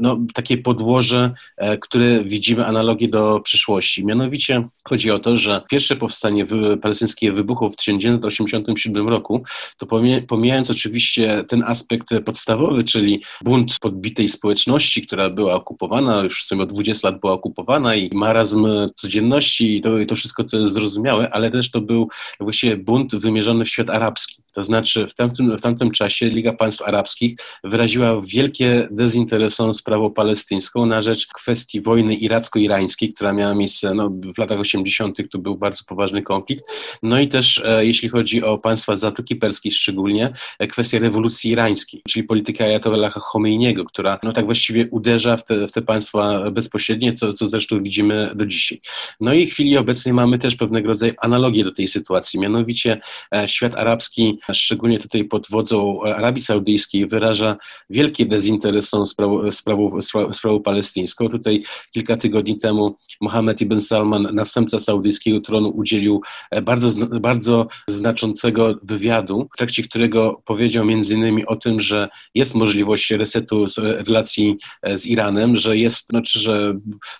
no, 0.00 0.18
takie 0.34 0.58
podłoże, 0.58 1.32
które 1.80 1.97
widzimy 2.24 2.66
analogię 2.66 3.08
do 3.08 3.40
przyszłości. 3.40 4.04
Mianowicie 4.04 4.68
chodzi 4.84 5.10
o 5.10 5.18
to, 5.18 5.36
że 5.36 5.62
pierwsze 5.70 5.96
powstanie 5.96 6.46
palestyńskie 6.82 7.32
wybuchło 7.32 7.70
w 7.70 7.76
1987 7.76 9.08
roku, 9.08 9.42
to 9.78 9.86
pomijając 10.28 10.70
oczywiście 10.70 11.44
ten 11.48 11.62
aspekt 11.66 12.08
podstawowy, 12.24 12.84
czyli 12.84 13.22
bunt 13.44 13.78
podbitej 13.80 14.28
społeczności, 14.28 15.06
która 15.06 15.30
była 15.30 15.54
okupowana, 15.54 16.22
już 16.22 16.42
w 16.42 16.46
sumie 16.46 16.62
od 16.62 16.72
20 16.72 17.10
lat 17.10 17.20
była 17.20 17.32
okupowana 17.32 17.94
i 17.94 18.10
marazm 18.14 18.66
codzienności 18.94 19.76
i 19.76 19.80
to, 19.80 19.98
i 19.98 20.06
to 20.06 20.16
wszystko, 20.16 20.44
co 20.44 20.58
jest 20.58 20.72
zrozumiałe, 20.72 21.30
ale 21.30 21.50
też 21.50 21.70
to 21.70 21.80
był 21.80 22.08
właściwie 22.40 22.76
bunt 22.76 23.16
wymierzony 23.16 23.64
w 23.64 23.68
świat 23.68 23.90
arabski. 23.90 24.42
To 24.58 24.62
znaczy 24.62 25.06
w 25.06 25.14
tamtym, 25.14 25.58
w 25.58 25.60
tamtym 25.60 25.90
czasie 25.90 26.28
Liga 26.28 26.52
Państw 26.52 26.82
Arabskich 26.82 27.36
wyraziła 27.64 28.20
wielkie 28.24 28.88
dezinteresą 28.90 29.72
sprawą 29.72 30.10
palestyńską 30.10 30.86
na 30.86 31.02
rzecz 31.02 31.26
kwestii 31.26 31.80
wojny 31.80 32.14
iracko-irańskiej, 32.14 33.14
która 33.14 33.32
miała 33.32 33.54
miejsce 33.54 33.94
no, 33.94 34.10
w 34.34 34.38
latach 34.38 34.60
80. 34.60 35.16
to 35.30 35.38
był 35.38 35.56
bardzo 35.56 35.84
poważny 35.88 36.22
konflikt. 36.22 36.64
No 37.02 37.20
i 37.20 37.28
też 37.28 37.62
e, 37.64 37.86
jeśli 37.86 38.08
chodzi 38.08 38.42
o 38.42 38.58
państwa 38.58 38.96
Zatoki 38.96 39.36
Perskiej 39.36 39.72
szczególnie, 39.72 40.32
e, 40.58 40.66
kwestia 40.66 40.98
rewolucji 40.98 41.50
irańskiej, 41.50 42.02
czyli 42.08 42.24
polityka 42.24 42.64
Ayatollaha 42.64 43.20
Khomeiniego, 43.20 43.84
która 43.84 44.18
no, 44.22 44.32
tak 44.32 44.44
właściwie 44.44 44.88
uderza 44.90 45.36
w 45.36 45.44
te, 45.44 45.68
w 45.68 45.72
te 45.72 45.82
państwa 45.82 46.50
bezpośrednio, 46.50 47.12
co, 47.12 47.32
co 47.32 47.46
zresztą 47.46 47.82
widzimy 47.82 48.32
do 48.34 48.46
dzisiaj. 48.46 48.80
No 49.20 49.32
i 49.32 49.46
w 49.46 49.52
chwili 49.52 49.76
obecnej 49.76 50.14
mamy 50.14 50.38
też 50.38 50.56
pewnego 50.56 50.88
rodzaju 50.88 51.14
analogię 51.18 51.64
do 51.64 51.72
tej 51.72 51.88
sytuacji, 51.88 52.40
mianowicie 52.40 53.00
e, 53.34 53.48
świat 53.48 53.74
arabski 53.74 54.38
szczególnie 54.54 54.98
tutaj 54.98 55.24
pod 55.24 55.46
wodzą 55.50 56.02
Arabii 56.02 56.42
Saudyjskiej, 56.42 57.06
wyraża 57.06 57.56
wielkie 57.90 58.26
dezinteresą 58.26 59.06
sprawą, 59.06 59.50
sprawą, 59.50 60.02
sprawą 60.32 60.62
palestyńską. 60.62 61.28
Tutaj 61.28 61.62
kilka 61.92 62.16
tygodni 62.16 62.58
temu 62.58 62.96
Mohammed 63.20 63.60
ibn 63.60 63.80
Salman, 63.80 64.28
następca 64.32 64.80
saudyjskiego 64.80 65.40
tronu, 65.40 65.68
udzielił 65.68 66.20
e, 66.50 66.62
bardzo, 66.62 67.06
bardzo 67.06 67.66
znaczącego 67.88 68.74
wywiadu, 68.82 69.48
w 69.54 69.56
trakcie 69.56 69.82
którego 69.82 70.42
powiedział 70.44 70.84
między 70.84 71.14
innymi 71.14 71.46
o 71.46 71.56
tym, 71.56 71.80
że 71.80 72.08
jest 72.34 72.54
możliwość 72.54 73.10
resetu 73.10 73.66
relacji 73.78 74.56
e, 74.82 74.98
z 74.98 75.06
Iranem, 75.06 75.56
że 75.56 75.76
jest, 75.76 76.08
znaczy, 76.08 76.38
że 76.38 76.74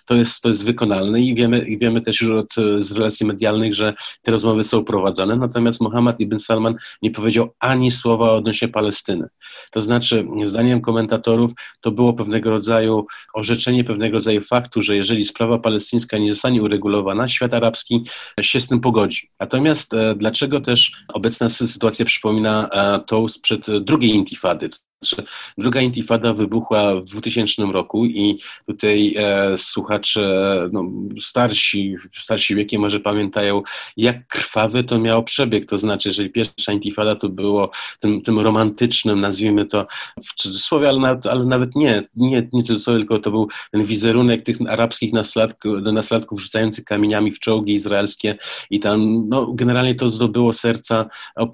to 0.05 0.15
jest, 0.15 0.41
to 0.41 0.49
jest 0.49 0.65
wykonalne 0.65 1.21
i 1.21 1.35
wiemy, 1.35 1.59
i 1.59 1.79
wiemy 1.79 2.01
też 2.01 2.21
już 2.21 2.29
od, 2.29 2.55
z 2.79 2.91
relacji 2.91 3.25
medialnych, 3.25 3.73
że 3.73 3.93
te 4.21 4.31
rozmowy 4.31 4.63
są 4.63 4.83
prowadzone, 4.83 5.35
natomiast 5.35 5.81
Mohammed 5.81 6.19
ibn 6.19 6.39
Salman 6.39 6.75
nie 7.01 7.11
powiedział 7.19 7.49
ani 7.59 7.91
słowa 7.91 8.31
odnośnie 8.31 8.67
Palestyny. 8.67 9.27
To 9.71 9.81
znaczy, 9.81 10.27
zdaniem 10.43 10.81
komentatorów, 10.81 11.51
to 11.81 11.91
było 11.91 12.13
pewnego 12.13 12.49
rodzaju 12.49 13.05
orzeczenie 13.33 13.83
pewnego 13.83 14.13
rodzaju 14.13 14.41
faktu, 14.41 14.81
że 14.81 14.95
jeżeli 14.95 15.25
sprawa 15.25 15.59
palestyńska 15.59 16.17
nie 16.17 16.33
zostanie 16.33 16.63
uregulowana, 16.63 17.27
świat 17.27 17.53
arabski 17.53 18.03
się 18.41 18.59
z 18.59 18.67
tym 18.67 18.79
pogodzi. 18.79 19.29
Natomiast 19.39 19.93
e, 19.93 20.15
dlaczego 20.15 20.61
też 20.61 20.91
obecna 21.07 21.49
sytuacja 21.49 22.05
przypomina 22.05 22.69
e, 22.69 22.99
tą 22.99 23.27
sprzed 23.27 23.65
drugiej 23.81 24.11
intifady? 24.11 24.69
Znaczy, 25.01 25.23
druga 25.57 25.81
intifada 25.81 26.33
wybuchła 26.33 26.95
w 26.95 27.03
2000 27.03 27.65
roku 27.65 28.05
i 28.05 28.39
tutaj 28.67 29.15
e, 29.17 29.57
słuchacze 29.57 30.69
no, 30.71 30.83
starsi, 31.21 31.95
starsi 32.17 32.55
wiekiem 32.55 32.81
może 32.81 32.99
pamiętają, 32.99 33.61
jak 33.97 34.27
krwawy 34.27 34.83
to 34.83 34.99
miało 34.99 35.23
przebieg. 35.23 35.69
To 35.69 35.77
znaczy, 35.77 36.09
jeżeli 36.09 36.29
pierwsza 36.29 36.73
intifada 36.73 37.15
to 37.15 37.29
było 37.29 37.71
tym, 37.99 38.21
tym 38.21 38.39
romantycznym, 38.39 39.21
nazwijmy 39.21 39.38
to 39.65 39.87
w 40.23 40.35
cudzysłowie, 40.35 40.89
ale 40.89 40.99
nawet, 40.99 41.25
ale 41.25 41.45
nawet 41.45 41.75
nie, 41.75 42.03
nie, 42.15 42.49
nie 42.53 42.63
cudzysłowie, 42.63 42.99
tylko 42.99 43.19
to 43.19 43.31
był 43.31 43.47
ten 43.71 43.85
wizerunek 43.85 44.43
tych 44.43 44.57
arabskich 44.69 45.13
nastolatków, 45.13 45.81
nastolatków 45.81 46.41
rzucających 46.41 46.85
kamieniami 46.85 47.31
w 47.31 47.39
czołgi 47.39 47.73
izraelskie 47.73 48.35
i 48.69 48.79
tam 48.79 49.29
no, 49.29 49.53
generalnie 49.53 49.95
to 49.95 50.09
zdobyło 50.09 50.53
serca 50.53 51.05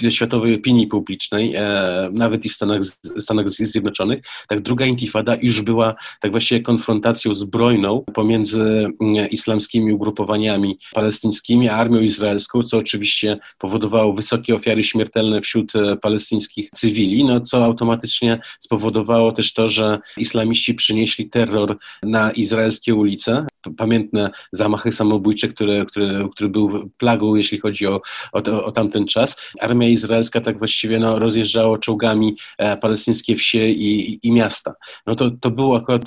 światowej 0.09 0.55
opinii 0.55 0.87
publicznej, 0.87 1.55
e, 1.55 2.09
nawet 2.13 2.45
i 2.45 2.49
w 2.49 2.53
Stanach, 2.53 2.81
Stanach 3.19 3.49
Zjednoczonych, 3.49 4.23
tak 4.47 4.61
druga 4.61 4.85
intifada 4.85 5.37
już 5.41 5.61
była 5.61 5.95
tak 6.21 6.31
właściwie 6.31 6.61
konfrontacją 6.61 7.33
zbrojną 7.33 8.03
pomiędzy 8.13 8.61
mm, 8.61 9.29
islamskimi 9.29 9.93
ugrupowaniami 9.93 10.77
palestyńskimi 10.93 11.69
a 11.69 11.75
armią 11.75 12.01
izraelską, 12.01 12.61
co 12.61 12.77
oczywiście 12.77 13.39
powodowało 13.57 14.13
wysokie 14.13 14.55
ofiary 14.55 14.83
śmiertelne 14.83 15.41
wśród 15.41 15.75
e, 15.75 15.97
palestyńskich 15.97 16.69
cywili, 16.69 17.23
no 17.23 17.41
co 17.41 17.74
automatycznie 17.75 18.39
spowodowało 18.59 19.31
też 19.31 19.53
to, 19.53 19.69
że 19.69 19.99
islamiści 20.17 20.73
przynieśli 20.73 21.29
terror 21.29 21.77
na 22.03 22.31
izraelskie 22.31 22.95
ulice. 22.95 23.47
Pamiętne 23.77 24.31
zamachy 24.51 24.91
samobójcze, 24.91 25.47
które, 25.47 25.85
które, 25.85 26.27
które 26.31 26.49
był 26.49 26.89
plagą, 26.97 27.35
jeśli 27.35 27.59
chodzi 27.59 27.87
o, 27.87 28.01
o, 28.31 28.63
o 28.63 28.71
tamten 28.71 29.07
czas. 29.07 29.37
Armia 29.59 29.87
izraelska 29.87 30.41
tak 30.41 30.57
właściwie 30.57 30.99
no, 30.99 31.19
rozjeżdżała 31.19 31.77
czołgami 31.77 32.35
e, 32.57 32.77
palestyńskie 32.77 33.35
wsie 33.35 33.67
i, 33.69 34.19
i, 34.27 34.31
miasta. 34.31 34.73
No 35.07 35.15
to, 35.15 35.31
to 35.31 35.51
było 35.51 35.77
akurat, 35.77 36.01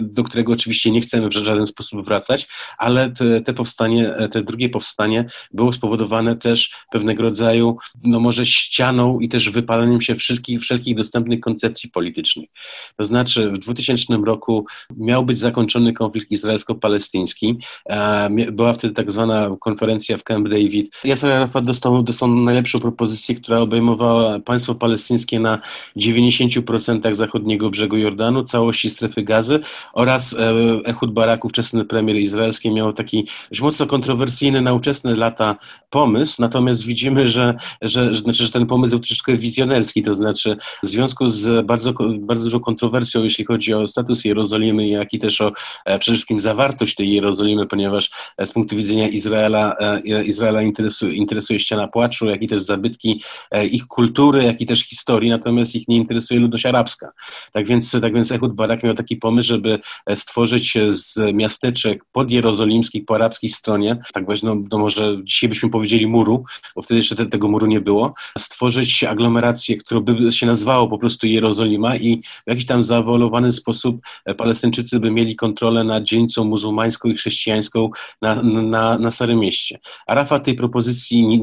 do 0.00 0.24
którego 0.24 0.52
oczywiście 0.52 0.90
nie 0.90 1.00
chcemy 1.00 1.28
w 1.28 1.32
żaden 1.32 1.66
sposób 1.66 2.04
wracać, 2.04 2.48
ale 2.78 3.10
te, 3.10 3.40
te 3.40 3.54
powstanie, 3.54 4.14
te 4.32 4.42
drugie 4.42 4.68
powstanie 4.68 5.26
było 5.52 5.72
spowodowane 5.72 6.36
też 6.36 6.70
pewnego 6.92 7.22
rodzaju, 7.22 7.76
no 8.02 8.20
może 8.20 8.46
ścianą 8.46 9.20
i 9.20 9.28
też 9.28 9.50
wypaleniem 9.50 10.00
się 10.00 10.14
wszelkich, 10.14 10.60
wszelkich 10.60 10.96
dostępnych 10.96 11.13
koncepcji 11.42 11.90
politycznych. 11.90 12.48
To 12.96 13.04
znaczy 13.04 13.50
w 13.50 13.58
2000 13.58 14.16
roku 14.24 14.66
miał 14.96 15.24
być 15.24 15.38
zakończony 15.38 15.92
konflikt 15.92 16.30
izraelsko-palestyński. 16.30 17.58
E, 17.88 18.30
była 18.52 18.72
wtedy 18.72 18.94
tak 18.94 19.12
zwana 19.12 19.56
konferencja 19.60 20.18
w 20.18 20.22
Camp 20.22 20.48
David. 20.48 20.96
Yasser 21.04 21.32
Arafat 21.32 21.64
dostał, 21.64 22.02
dostał 22.02 22.28
najlepszą 22.28 22.78
propozycję, 22.78 23.34
która 23.34 23.58
obejmowała 23.58 24.40
państwo 24.40 24.74
palestyńskie 24.74 25.40
na 25.40 25.60
90% 25.96 27.14
zachodniego 27.14 27.70
brzegu 27.70 27.96
Jordanu, 27.96 28.44
całości 28.44 28.90
strefy 28.90 29.22
gazy 29.22 29.60
oraz 29.92 30.32
e, 30.32 30.52
Ehud 30.84 31.12
Barak, 31.12 31.44
ówczesny 31.44 31.84
premier 31.84 32.16
izraelski, 32.16 32.70
miał 32.70 32.92
taki 32.92 33.28
mocno 33.60 33.86
kontrowersyjny 33.86 34.62
na 34.62 34.72
ówczesne 34.72 35.16
lata 35.16 35.56
pomysł, 35.90 36.36
natomiast 36.38 36.84
widzimy, 36.84 37.28
że, 37.28 37.54
że, 37.82 38.14
że, 38.14 38.20
znaczy, 38.20 38.44
że 38.44 38.50
ten 38.50 38.66
pomysł 38.66 38.90
był 38.90 39.00
troszeczkę 39.00 39.36
wizjonerski, 39.36 40.02
to 40.02 40.14
znaczy 40.14 40.56
w 40.82 40.86
związku 40.94 41.28
z 41.28 41.66
bardzo, 41.66 41.92
bardzo 42.18 42.44
dużą 42.44 42.60
kontrowersją, 42.60 43.24
jeśli 43.24 43.44
chodzi 43.44 43.74
o 43.74 43.86
status 43.86 44.24
Jerozolimy, 44.24 44.88
jak 44.88 45.12
i 45.12 45.18
też 45.18 45.40
o 45.40 45.52
e, 45.84 45.98
przede 45.98 46.14
wszystkim 46.14 46.40
zawartość 46.40 46.94
tej 46.94 47.12
Jerozolimy, 47.12 47.66
ponieważ 47.66 48.10
e, 48.36 48.46
z 48.46 48.52
punktu 48.52 48.76
widzenia 48.76 49.08
Izraela, 49.08 49.76
Izraela 50.24 50.62
interesuje, 50.62 51.14
interesuje 51.14 51.58
ściana 51.58 51.88
płaczu, 51.88 52.26
jak 52.26 52.42
i 52.42 52.48
też 52.48 52.62
zabytki 52.62 53.22
ich 53.70 53.86
kultury, 53.86 54.44
jak 54.44 54.60
i 54.60 54.66
też 54.66 54.80
historii, 54.80 55.30
natomiast 55.30 55.76
ich 55.76 55.88
nie 55.88 55.96
interesuje 55.96 56.40
ludność 56.40 56.66
arabska. 56.66 57.12
Tak 57.52 57.66
więc, 57.66 57.96
tak 58.00 58.14
więc 58.14 58.32
Ehud 58.32 58.52
Barak 58.52 58.82
miał 58.82 58.94
taki 58.94 59.16
pomysł, 59.16 59.48
żeby 59.48 59.78
stworzyć 60.14 60.78
z 60.88 61.34
miasteczek 61.34 62.04
podjerozolimskich 62.12 63.04
po 63.04 63.14
arabskiej 63.14 63.50
stronie, 63.50 63.96
tak 64.12 64.24
właśnie, 64.24 64.48
no, 64.48 64.56
no 64.70 64.78
może 64.78 65.16
dzisiaj 65.24 65.48
byśmy 65.48 65.70
powiedzieli 65.70 66.06
muru, 66.06 66.44
bo 66.76 66.82
wtedy 66.82 66.98
jeszcze 66.98 67.16
te, 67.16 67.26
tego 67.26 67.48
muru 67.48 67.66
nie 67.66 67.80
było, 67.80 68.14
stworzyć 68.38 69.04
aglomerację, 69.04 69.76
którą 69.76 70.00
by 70.00 70.32
się 70.32 70.46
po 70.88 70.98
prostu 70.98 71.26
Jerozolima 71.26 71.96
i 71.96 72.22
w 72.22 72.50
jakiś 72.50 72.66
tam 72.66 72.82
zaawolowany 72.82 73.52
sposób 73.52 73.96
Palestyńczycy 74.36 75.00
by 75.00 75.10
mieli 75.10 75.36
kontrolę 75.36 75.84
nad 75.84 76.04
dzielnicą 76.04 76.44
muzułmańską 76.44 77.08
i 77.08 77.14
chrześcijańską 77.14 77.90
na, 78.22 78.42
na, 78.42 78.98
na 78.98 79.10
Starym 79.10 79.38
Mieście. 79.38 79.78
Arafat 80.06 80.44
tej 80.44 80.54
propozycji, 80.54 81.40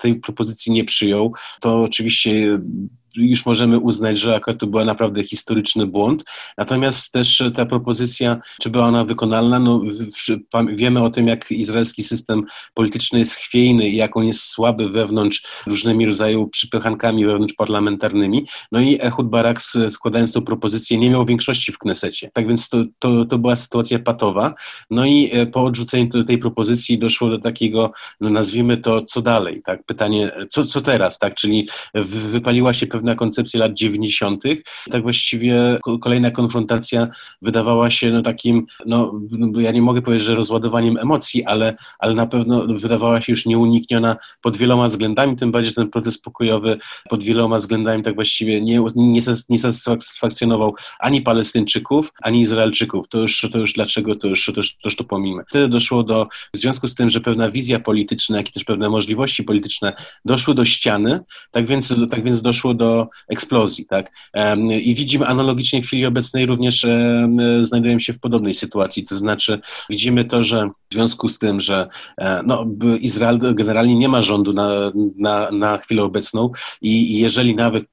tej 0.00 0.14
propozycji 0.14 0.72
nie 0.72 0.84
przyjął. 0.84 1.32
To 1.60 1.82
oczywiście 1.82 2.60
już 3.16 3.46
możemy 3.46 3.78
uznać, 3.78 4.18
że 4.18 4.34
akurat 4.34 4.58
to 4.60 4.66
była 4.66 4.84
naprawdę 4.84 5.24
historyczny 5.24 5.86
błąd. 5.86 6.24
Natomiast 6.58 7.12
też 7.12 7.42
ta 7.56 7.66
propozycja, 7.66 8.40
czy 8.60 8.70
była 8.70 8.86
ona 8.86 9.04
wykonalna, 9.04 9.58
no, 9.58 9.80
wiemy 10.68 11.02
o 11.02 11.10
tym, 11.10 11.28
jak 11.28 11.50
izraelski 11.50 12.02
system 12.02 12.42
polityczny 12.74 13.18
jest 13.18 13.34
chwiejny 13.34 13.88
i 13.88 13.96
jak 13.96 14.16
on 14.16 14.24
jest 14.24 14.40
słaby 14.40 14.88
wewnątrz 14.88 15.42
różnymi 15.66 16.06
rodzaju 16.06 16.48
przypychankami 16.48 17.26
wewnątrz 17.26 17.54
parlamentarnymi. 17.54 18.46
No 18.72 18.80
i 18.80 18.98
Ehud 19.00 19.28
Barak 19.28 19.58
składając 19.90 20.32
tą 20.32 20.42
propozycję 20.42 20.98
nie 20.98 21.10
miał 21.10 21.26
większości 21.26 21.72
w 21.72 21.78
Knesecie. 21.78 22.30
Tak 22.32 22.48
więc 22.48 22.68
to, 22.68 22.84
to, 22.98 23.24
to 23.24 23.38
była 23.38 23.56
sytuacja 23.56 23.98
patowa. 23.98 24.54
No 24.90 25.06
i 25.06 25.30
e, 25.32 25.46
po 25.46 25.64
odrzuceniu 25.64 26.24
tej 26.24 26.38
propozycji 26.38 26.98
doszło 26.98 27.30
do 27.30 27.38
takiego, 27.38 27.92
no 28.20 28.30
nazwijmy 28.30 28.76
to, 28.76 29.02
co 29.02 29.22
dalej, 29.22 29.62
tak? 29.64 29.84
Pytanie, 29.84 30.32
co, 30.50 30.66
co 30.66 30.80
teraz, 30.80 31.18
tak? 31.18 31.34
Czyli 31.34 31.68
wypaliła 31.94 32.72
się 32.72 32.86
pewna 32.86 33.03
pewna 33.04 33.14
koncepcja 33.14 33.60
lat 33.60 33.74
90. 33.74 34.42
Tak 34.90 35.02
właściwie 35.02 35.78
kolejna 36.00 36.30
konfrontacja 36.30 37.08
wydawała 37.42 37.90
się 37.90 38.10
no 38.10 38.22
takim, 38.22 38.66
no 38.86 39.12
ja 39.58 39.72
nie 39.72 39.82
mogę 39.82 40.02
powiedzieć, 40.02 40.26
że 40.26 40.34
rozładowaniem 40.34 40.96
emocji, 40.98 41.44
ale, 41.44 41.76
ale 41.98 42.14
na 42.14 42.26
pewno 42.26 42.66
wydawała 42.66 43.20
się 43.20 43.32
już 43.32 43.46
nieunikniona 43.46 44.16
pod 44.42 44.56
wieloma 44.56 44.88
względami, 44.88 45.36
tym 45.36 45.52
bardziej 45.52 45.74
ten 45.74 45.90
protest 45.90 46.22
pokojowy 46.22 46.78
pod 47.10 47.22
wieloma 47.22 47.58
względami 47.58 48.02
tak 48.02 48.14
właściwie 48.14 48.60
nie, 48.60 48.80
nie, 48.96 49.22
nie 49.48 49.58
satysfakcjonował 49.58 50.74
ani 51.00 51.22
Palestyńczyków, 51.22 52.12
ani 52.22 52.40
Izraelczyków. 52.40 53.08
To 53.08 53.18
już, 53.18 53.48
to 53.52 53.58
już 53.58 53.72
dlaczego, 53.72 54.14
to 54.14 54.28
już, 54.28 54.44
to 54.44 54.52
już, 54.56 54.72
to 54.72 54.80
już 54.84 54.96
to 54.96 55.04
pomijmy. 55.04 55.42
Wtedy 55.48 55.68
doszło 55.68 56.02
do, 56.02 56.28
w 56.54 56.56
związku 56.56 56.88
z 56.88 56.94
tym, 56.94 57.10
że 57.10 57.20
pewna 57.20 57.50
wizja 57.50 57.80
polityczna, 57.80 58.36
jak 58.36 58.48
i 58.48 58.52
też 58.52 58.64
pewne 58.64 58.90
możliwości 58.90 59.42
polityczne 59.42 59.92
doszły 60.24 60.54
do 60.54 60.64
ściany, 60.64 61.20
tak 61.50 61.66
więc, 61.66 61.94
tak 62.10 62.24
więc 62.24 62.42
doszło 62.42 62.74
do 62.74 62.93
eksplozji. 63.28 63.86
Tak? 63.86 64.10
I 64.82 64.94
widzimy 64.94 65.26
analogicznie 65.26 65.82
w 65.82 65.86
chwili 65.86 66.06
obecnej 66.06 66.46
również 66.46 66.86
znajdujemy 67.62 68.00
się 68.00 68.12
w 68.12 68.20
podobnej 68.20 68.54
sytuacji, 68.54 69.04
to 69.04 69.16
znaczy 69.16 69.60
widzimy 69.90 70.24
to, 70.24 70.42
że 70.42 70.70
związku 70.94 71.28
z 71.28 71.38
tym, 71.38 71.60
że 71.60 71.88
e, 72.18 72.42
no, 72.46 72.66
Izrael 73.00 73.38
generalnie 73.54 73.94
nie 73.94 74.08
ma 74.08 74.22
rządu 74.22 74.52
na, 74.52 74.68
na, 75.16 75.50
na 75.50 75.78
chwilę 75.78 76.02
obecną 76.02 76.50
i 76.82 77.18
jeżeli 77.18 77.54
nawet 77.54 77.84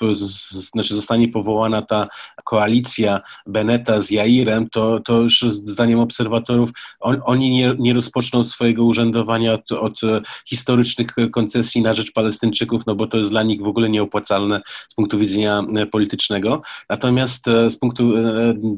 znaczy 0.74 0.96
zostanie 0.96 1.28
powołana 1.28 1.82
ta 1.82 2.08
koalicja 2.44 3.22
Beneta 3.48 4.02
z 4.02 4.12
Jairem, 4.12 4.70
to, 4.70 5.00
to 5.00 5.22
już 5.22 5.42
zdaniem 5.42 6.00
obserwatorów 6.00 6.72
on, 7.00 7.22
oni 7.26 7.50
nie, 7.50 7.76
nie 7.80 7.94
rozpoczną 7.94 8.44
swojego 8.44 8.86
urzędowania 8.86 9.54
od, 9.54 9.72
od 9.72 10.02
historycznych 10.46 11.08
koncesji 11.32 11.82
na 11.82 11.94
rzecz 11.94 12.12
Palestyńczyków, 12.14 12.86
no 12.86 12.96
bo 12.96 13.08
to 13.08 13.18
jest 13.18 13.32
dla 13.32 13.44
nich 13.44 13.62
w 13.62 13.68
ogóle 13.68 13.90
nieopłacalne 13.90 14.62
z 14.90 14.96
punktu 14.96 15.18
widzenia 15.18 15.64
e, 15.76 15.86
politycznego. 15.86 16.62
Natomiast 16.90 17.48
e, 17.48 17.70
z 17.70 17.78
punktu, 17.78 18.14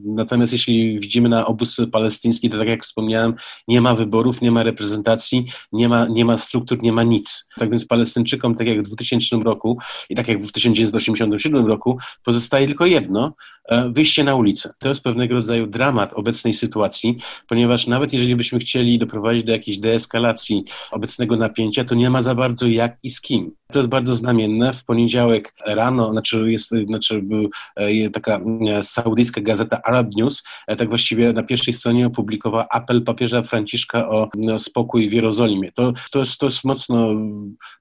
natomiast 0.05 0.51
jeśli 0.51 0.99
widzimy 0.99 1.29
na 1.29 1.45
obóz 1.45 1.77
palestyński, 1.91 2.49
to 2.49 2.57
tak 2.57 2.67
jak 2.67 2.83
wspomniałem, 2.83 3.33
nie 3.67 3.81
ma 3.81 3.95
wyborów, 4.13 4.41
nie 4.41 4.51
ma 4.51 4.63
reprezentacji, 4.63 5.45
nie 5.71 5.89
ma, 5.89 6.05
nie 6.05 6.25
ma 6.25 6.37
struktur, 6.37 6.81
nie 6.81 6.93
ma 6.93 7.03
nic. 7.03 7.47
Tak 7.57 7.69
więc 7.69 7.85
Palestyńczykom, 7.85 8.55
tak 8.55 8.67
jak 8.67 8.83
w 8.83 8.87
2000 8.87 9.35
roku 9.35 9.77
i 10.09 10.15
tak 10.15 10.27
jak 10.27 10.43
w 10.43 10.51
1987 10.51 11.65
roku, 11.65 11.97
pozostaje 12.23 12.67
tylko 12.67 12.85
jedno, 12.85 13.33
E, 13.69 13.89
wyjście 13.89 14.23
na 14.23 14.35
ulicę. 14.35 14.73
To 14.79 14.89
jest 14.89 15.03
pewnego 15.03 15.33
rodzaju 15.33 15.67
dramat 15.67 16.13
obecnej 16.13 16.53
sytuacji, 16.53 17.17
ponieważ 17.47 17.87
nawet 17.87 18.13
jeżeli 18.13 18.35
byśmy 18.35 18.59
chcieli 18.59 18.99
doprowadzić 18.99 19.43
do 19.43 19.51
jakiejś 19.51 19.77
deeskalacji 19.77 20.63
obecnego 20.91 21.37
napięcia, 21.37 21.83
to 21.83 21.95
nie 21.95 22.09
ma 22.09 22.21
za 22.21 22.35
bardzo 22.35 22.67
jak 22.67 22.97
i 23.03 23.11
z 23.11 23.21
kim. 23.21 23.51
To 23.73 23.79
jest 23.79 23.89
bardzo 23.89 24.15
znamienne. 24.15 24.73
W 24.73 24.85
poniedziałek 24.85 25.53
rano, 25.65 26.11
znaczy 26.11 26.51
jest 26.51 26.71
znaczy 26.87 27.21
był 27.21 27.49
e, 27.75 28.09
taka 28.09 28.39
e, 28.69 28.83
saudyjska 28.83 29.41
gazeta 29.41 29.81
Arab 29.83 30.07
News, 30.15 30.43
tak 30.77 30.89
właściwie 30.89 31.33
na 31.33 31.43
pierwszej 31.43 31.73
stronie 31.73 32.07
opublikowała 32.07 32.67
apel 32.69 33.03
papieża 33.03 33.41
Franciszka 33.41 34.09
o 34.09 34.29
spokój 34.57 35.09
w 35.09 35.13
Jerozolimie. 35.13 35.71
To, 35.71 35.93
to, 36.11 36.19
jest, 36.19 36.37
to 36.37 36.45
jest 36.45 36.63
mocno 36.63 37.09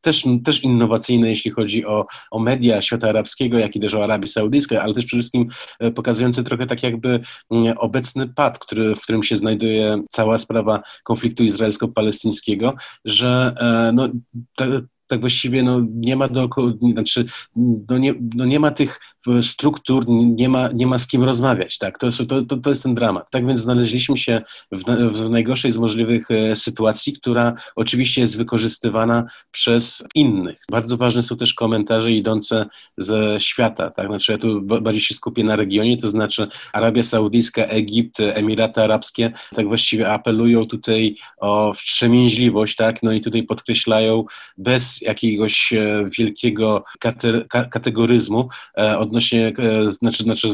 też, 0.01 0.25
też 0.45 0.65
innowacyjne, 0.65 1.29
jeśli 1.29 1.51
chodzi 1.51 1.87
o, 1.87 2.07
o 2.31 2.39
media 2.39 2.83
świata 2.83 3.09
arabskiego, 3.09 3.59
jak 3.59 3.77
i 3.77 3.81
też 3.81 3.95
o 3.95 4.05
Arabii 4.05 4.29
Saudyjskiej, 4.29 4.79
ale 4.79 4.95
też 4.95 5.07
przede 5.07 5.21
wszystkim 5.21 5.49
E, 5.79 5.91
pokazujący 5.91 6.45
trochę 6.45 6.67
tak 6.67 6.83
jakby 6.83 7.21
mm, 7.51 7.79
obecny 7.79 8.29
pad, 8.29 8.59
który, 8.59 8.97
w 8.97 9.03
którym 9.03 9.23
się 9.23 9.37
znajduje 9.37 10.03
cała 10.11 10.39
sprawa 10.39 10.83
konfliktu 11.05 11.45
izraelsko-palestyńskiego, 11.45 12.75
że 13.05 13.55
e, 13.61 13.93
no, 13.93 14.09
tak 15.13 15.21
właściwie 15.21 15.63
no, 15.63 15.81
nie 15.91 16.17
ma 16.17 16.29
dookoła, 16.29 16.73
znaczy 16.93 17.25
no 17.57 17.99
nie, 17.99 18.15
no 18.35 18.45
nie 18.45 18.61
ma 18.61 18.71
tych 18.71 19.01
struktur, 19.43 20.05
nie 20.09 20.49
ma, 20.49 20.69
nie 20.75 20.87
ma 20.87 20.99
z 20.99 21.07
kim 21.07 21.25
rozmawiać. 21.25 21.79
Tak? 21.79 21.99
To, 21.99 22.09
to, 22.49 22.57
to 22.57 22.71
jest 22.71 22.83
ten 22.83 22.95
dramat. 22.95 23.31
Tak 23.31 23.47
więc 23.47 23.61
znaleźliśmy 23.61 24.17
się 24.17 24.43
w, 24.73 24.83
w 25.13 25.31
najgorszej 25.31 25.71
z 25.71 25.79
możliwych 25.79 26.31
e, 26.31 26.57
sytuacji, 26.57 27.13
która 27.13 27.55
oczywiście 27.77 28.21
jest 28.21 28.37
wykorzystywana 28.37 29.25
przez 29.51 30.05
innych. 30.15 30.59
Bardzo 30.71 30.97
ważne 30.97 31.23
są 31.23 31.37
też 31.37 31.55
komentarze 31.55 32.13
idące 32.13 32.67
ze 32.99 33.41
świata. 33.41 33.91
Tak? 33.91 34.07
Znaczy 34.07 34.33
ja 34.33 34.39
tu 34.39 34.63
bardziej 34.63 35.01
się 35.01 35.15
skupię 35.15 35.45
na 35.45 35.57
regionie, 35.57 35.97
to 35.97 36.09
znaczy 36.09 36.49
Arabia 36.73 37.03
Saudyjska, 37.03 37.63
Egipt, 37.63 38.21
Emiraty 38.21 38.83
Arabskie 38.83 39.33
tak 39.55 39.67
właściwie 39.67 40.13
apelują 40.13 40.67
tutaj 40.67 41.17
o 41.41 41.73
wstrzemięźliwość, 41.75 42.77
tak? 42.77 43.03
no 43.03 43.13
i 43.13 43.21
tutaj 43.21 43.43
podkreślają 43.43 44.25
bez 44.59 45.01
jakiegoś 45.01 45.73
e, 45.73 46.09
wielkiego 46.19 46.85
kategoryzmu 47.71 48.49
e, 48.79 48.99
od 48.99 49.12
odnośnie 49.13 49.55
znaczy, 49.87 50.23
znaczy 50.23 50.49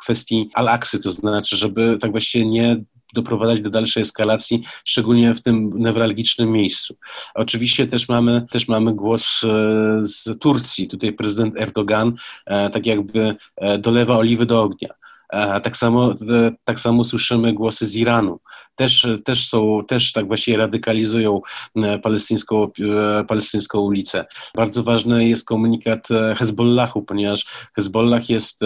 kwestii 0.00 0.50
Al-Aksy, 0.54 1.00
to 1.00 1.10
znaczy, 1.10 1.56
żeby 1.56 1.98
tak 2.00 2.10
właściwie 2.10 2.46
nie 2.46 2.76
doprowadzać 3.14 3.60
do 3.60 3.70
dalszej 3.70 4.00
eskalacji, 4.00 4.62
szczególnie 4.84 5.34
w 5.34 5.42
tym 5.42 5.72
newralgicznym 5.76 6.52
miejscu. 6.52 6.96
Oczywiście 7.34 7.86
też 7.86 8.08
mamy, 8.08 8.46
też 8.50 8.68
mamy 8.68 8.94
głos 8.94 9.44
e, 9.44 9.48
z 10.00 10.38
Turcji. 10.38 10.88
Tutaj 10.88 11.12
prezydent 11.12 11.56
Erdogan 11.56 12.16
e, 12.46 12.70
tak 12.70 12.86
jakby 12.86 13.36
e, 13.56 13.78
dolewa 13.78 14.16
oliwy 14.16 14.46
do 14.46 14.62
ognia. 14.62 14.88
Tak 15.62 15.76
samo, 15.76 16.14
tak 16.64 16.80
samo 16.80 17.04
słyszymy 17.04 17.52
głosy 17.52 17.86
z 17.86 17.96
Iranu 17.96 18.40
też, 18.76 19.06
też 19.24 19.48
są, 19.48 19.80
też 19.88 20.12
tak 20.12 20.26
właściwie 20.26 20.56
radykalizują 20.56 21.40
e, 21.76 21.98
palestyńską, 21.98 22.64
e, 22.64 23.24
palestyńską 23.24 23.80
ulicę. 23.80 24.24
Bardzo 24.54 24.82
ważny 24.82 25.28
jest 25.28 25.46
komunikat 25.46 26.10
e, 26.10 26.34
Hezbollahu, 26.34 27.02
ponieważ 27.02 27.46
Hezbollah 27.76 28.30
jest, 28.30 28.60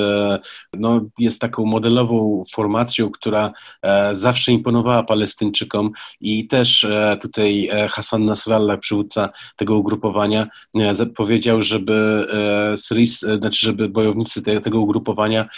no, 0.78 1.00
jest 1.18 1.40
taką 1.40 1.64
modelową 1.64 2.42
formacją, 2.52 3.10
która 3.10 3.52
zawsze 4.12 4.52
imponowała 4.52 5.02
Palestyńczykom 5.02 5.90
i 6.20 6.48
też 6.48 6.86
tutaj 7.22 7.70
Hassan 7.90 8.24
Nasrallah, 8.24 8.80
przywódca 8.80 9.28
tego 9.56 9.76
ugrupowania, 9.76 10.48
powiedział, 11.16 11.62
żeby 11.62 12.26
Syryjs, 12.76 13.20
znaczy, 13.20 13.66
żeby 13.66 13.88
bojownicy 13.88 14.42
tego 14.42 14.80
ugrupowania 14.80 15.48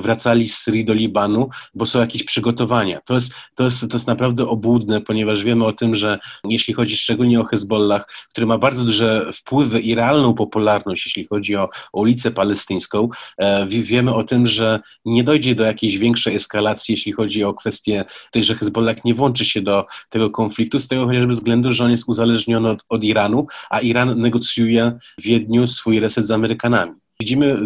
wracali 0.00 0.48
z 0.48 0.58
Syrii 0.58 0.84
do 0.84 0.92
Libanu, 0.92 1.48
bo 1.74 1.86
są 1.86 2.00
jakieś 2.00 2.24
przygotowania. 2.24 3.00
To 3.04 3.14
jest, 3.14 3.34
to 3.54 3.64
jest, 3.64 3.80
to 3.80 3.96
jest 3.96 4.01
naprawdę 4.06 4.48
obłudne, 4.48 5.00
ponieważ 5.00 5.44
wiemy 5.44 5.64
o 5.64 5.72
tym, 5.72 5.94
że 5.94 6.18
jeśli 6.44 6.74
chodzi 6.74 6.96
szczególnie 6.96 7.40
o 7.40 7.44
Hezbollah, 7.44 8.06
który 8.30 8.46
ma 8.46 8.58
bardzo 8.58 8.84
duże 8.84 9.30
wpływy 9.34 9.80
i 9.80 9.94
realną 9.94 10.34
popularność, 10.34 11.06
jeśli 11.06 11.26
chodzi 11.26 11.56
o, 11.56 11.68
o 11.92 12.00
ulicę 12.00 12.30
palestyńską, 12.30 13.08
e, 13.38 13.66
wiemy 13.66 14.14
o 14.14 14.24
tym, 14.24 14.46
że 14.46 14.80
nie 15.04 15.24
dojdzie 15.24 15.54
do 15.54 15.64
jakiejś 15.64 15.98
większej 15.98 16.34
eskalacji, 16.34 16.92
jeśli 16.92 17.12
chodzi 17.12 17.44
o 17.44 17.54
kwestię 17.54 18.04
tej, 18.30 18.44
że 18.44 18.54
Hezbollah 18.54 19.04
nie 19.04 19.14
włączy 19.14 19.44
się 19.44 19.62
do 19.62 19.86
tego 20.10 20.30
konfliktu, 20.30 20.78
z 20.78 20.88
tego 20.88 21.06
chociażby 21.06 21.32
względu, 21.32 21.72
że 21.72 21.84
on 21.84 21.90
jest 21.90 22.08
uzależniony 22.08 22.70
od, 22.70 22.80
od 22.88 23.04
Iranu, 23.04 23.46
a 23.70 23.80
Iran 23.80 24.20
negocjuje 24.20 24.98
w 25.18 25.22
Wiedniu 25.22 25.66
swój 25.66 26.00
reset 26.00 26.26
z 26.26 26.30
Amerykanami. 26.30 27.01
Widzimy, 27.22 27.56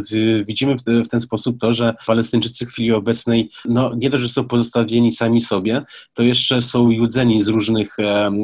widzimy 0.47 0.75
w, 1.05 1.09
ten 1.09 1.21
sposób 1.21 1.61
to, 1.61 1.73
że 1.73 1.95
Palestyńczycy 2.07 2.67
w 2.67 2.69
chwili 2.69 2.93
obecnej 2.93 3.51
no, 3.65 3.95
nie 3.95 4.11
dość, 4.11 4.23
że 4.23 4.29
są 4.29 4.45
pozostawieni 4.45 5.13
sami 5.13 5.41
sobie, 5.41 5.83
to 6.15 6.23
jeszcze 6.23 6.61
są 6.61 6.91
judzeni 6.91 7.43
z 7.43 7.49
różnych, 7.49 7.97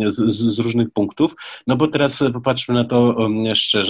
z, 0.09 0.33
z 0.33 0.59
różnych 0.59 0.91
punktów. 0.91 1.35
No 1.67 1.77
bo 1.77 1.89
teraz 1.89 2.25
popatrzmy 2.33 2.75
na 2.75 2.85
to 2.85 3.17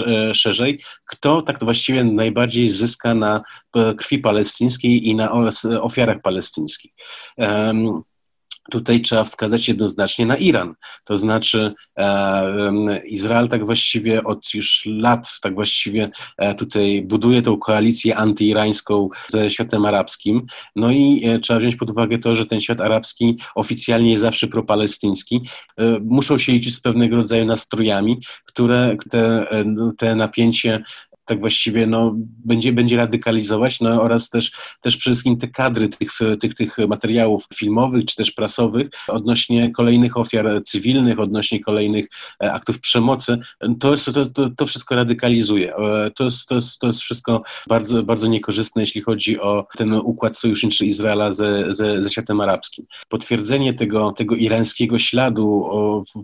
e, 0.07 0.33
szerzej. 0.33 0.79
Kto 1.05 1.41
tak 1.41 1.63
właściwie 1.63 2.03
najbardziej 2.03 2.69
zyska 2.69 3.15
na 3.15 3.41
e, 3.75 3.93
krwi 3.95 4.19
palestyńskiej 4.19 5.07
i 5.07 5.15
na 5.15 5.31
ofiarach 5.81 6.21
palestyńskich? 6.21 6.91
Tutaj 8.71 9.01
trzeba 9.01 9.23
wskazać 9.23 9.67
jednoznacznie 9.67 10.25
na 10.25 10.37
Iran. 10.37 10.75
To 11.03 11.17
znaczy 11.17 11.73
e, 11.97 13.07
Izrael 13.07 13.49
tak 13.49 13.65
właściwie 13.65 14.23
od 14.23 14.53
już 14.53 14.85
lat 14.85 15.29
tak 15.41 15.55
właściwie 15.55 16.09
e, 16.37 16.55
tutaj 16.55 17.01
buduje 17.01 17.41
tą 17.41 17.57
koalicję 17.57 18.17
antyirańską 18.17 19.09
ze 19.27 19.49
światem 19.49 19.85
arabskim. 19.85 20.45
No 20.75 20.91
i 20.91 21.25
e, 21.25 21.39
trzeba 21.39 21.59
wziąć 21.59 21.75
pod 21.75 21.89
uwagę 21.89 22.17
to, 22.17 22.35
że 22.35 22.45
ten 22.45 22.61
świat 22.61 22.81
arabski 22.81 23.37
oficjalnie 23.55 24.11
jest 24.11 24.21
zawsze 24.21 24.47
propalestyński. 24.47 25.41
E, 25.77 25.99
muszą 25.99 26.37
się 26.37 26.51
liczyć 26.51 26.75
z 26.75 26.81
pewnego 26.81 27.15
rodzaju 27.15 27.45
nastrojami, 27.45 28.17
które 28.45 28.97
te, 29.09 29.51
e, 29.51 29.91
te 29.97 30.15
napięcie 30.15 30.83
tak 31.25 31.39
właściwie 31.39 31.87
no, 31.87 32.13
będzie, 32.45 32.73
będzie 32.73 32.97
radykalizować 32.97 33.81
no, 33.81 34.01
oraz 34.01 34.29
też, 34.29 34.51
też 34.81 34.97
przede 34.97 35.13
wszystkim 35.13 35.37
te 35.37 35.47
kadry 35.47 35.89
tych, 35.89 36.11
tych, 36.41 36.55
tych 36.55 36.77
materiałów 36.87 37.45
filmowych 37.55 38.05
czy 38.05 38.15
też 38.15 38.31
prasowych 38.31 38.89
odnośnie 39.07 39.71
kolejnych 39.71 40.17
ofiar 40.17 40.63
cywilnych, 40.63 41.19
odnośnie 41.19 41.63
kolejnych 41.63 42.07
e, 42.43 42.53
aktów 42.53 42.79
przemocy, 42.79 43.37
to, 43.79 43.91
jest, 43.91 44.05
to, 44.05 44.25
to, 44.25 44.49
to 44.49 44.65
wszystko 44.65 44.95
radykalizuje. 44.95 45.75
E, 45.75 46.11
to 46.11 46.23
jest, 46.23 46.47
to, 46.47 46.55
jest, 46.55 46.79
to 46.79 46.87
jest 46.87 47.01
wszystko 47.01 47.43
bardzo, 47.67 48.03
bardzo 48.03 48.27
niekorzystne, 48.27 48.81
jeśli 48.81 49.01
chodzi 49.01 49.39
o 49.39 49.67
ten 49.77 49.93
układ 49.93 50.37
sojuszniczy 50.37 50.85
Izraela 50.85 51.33
ze, 51.33 51.73
ze, 51.73 52.03
ze 52.03 52.09
światem 52.09 52.41
arabskim. 52.41 52.85
Potwierdzenie 53.09 53.73
tego, 53.73 54.11
tego 54.11 54.35
irańskiego 54.35 54.99
śladu 54.99 55.65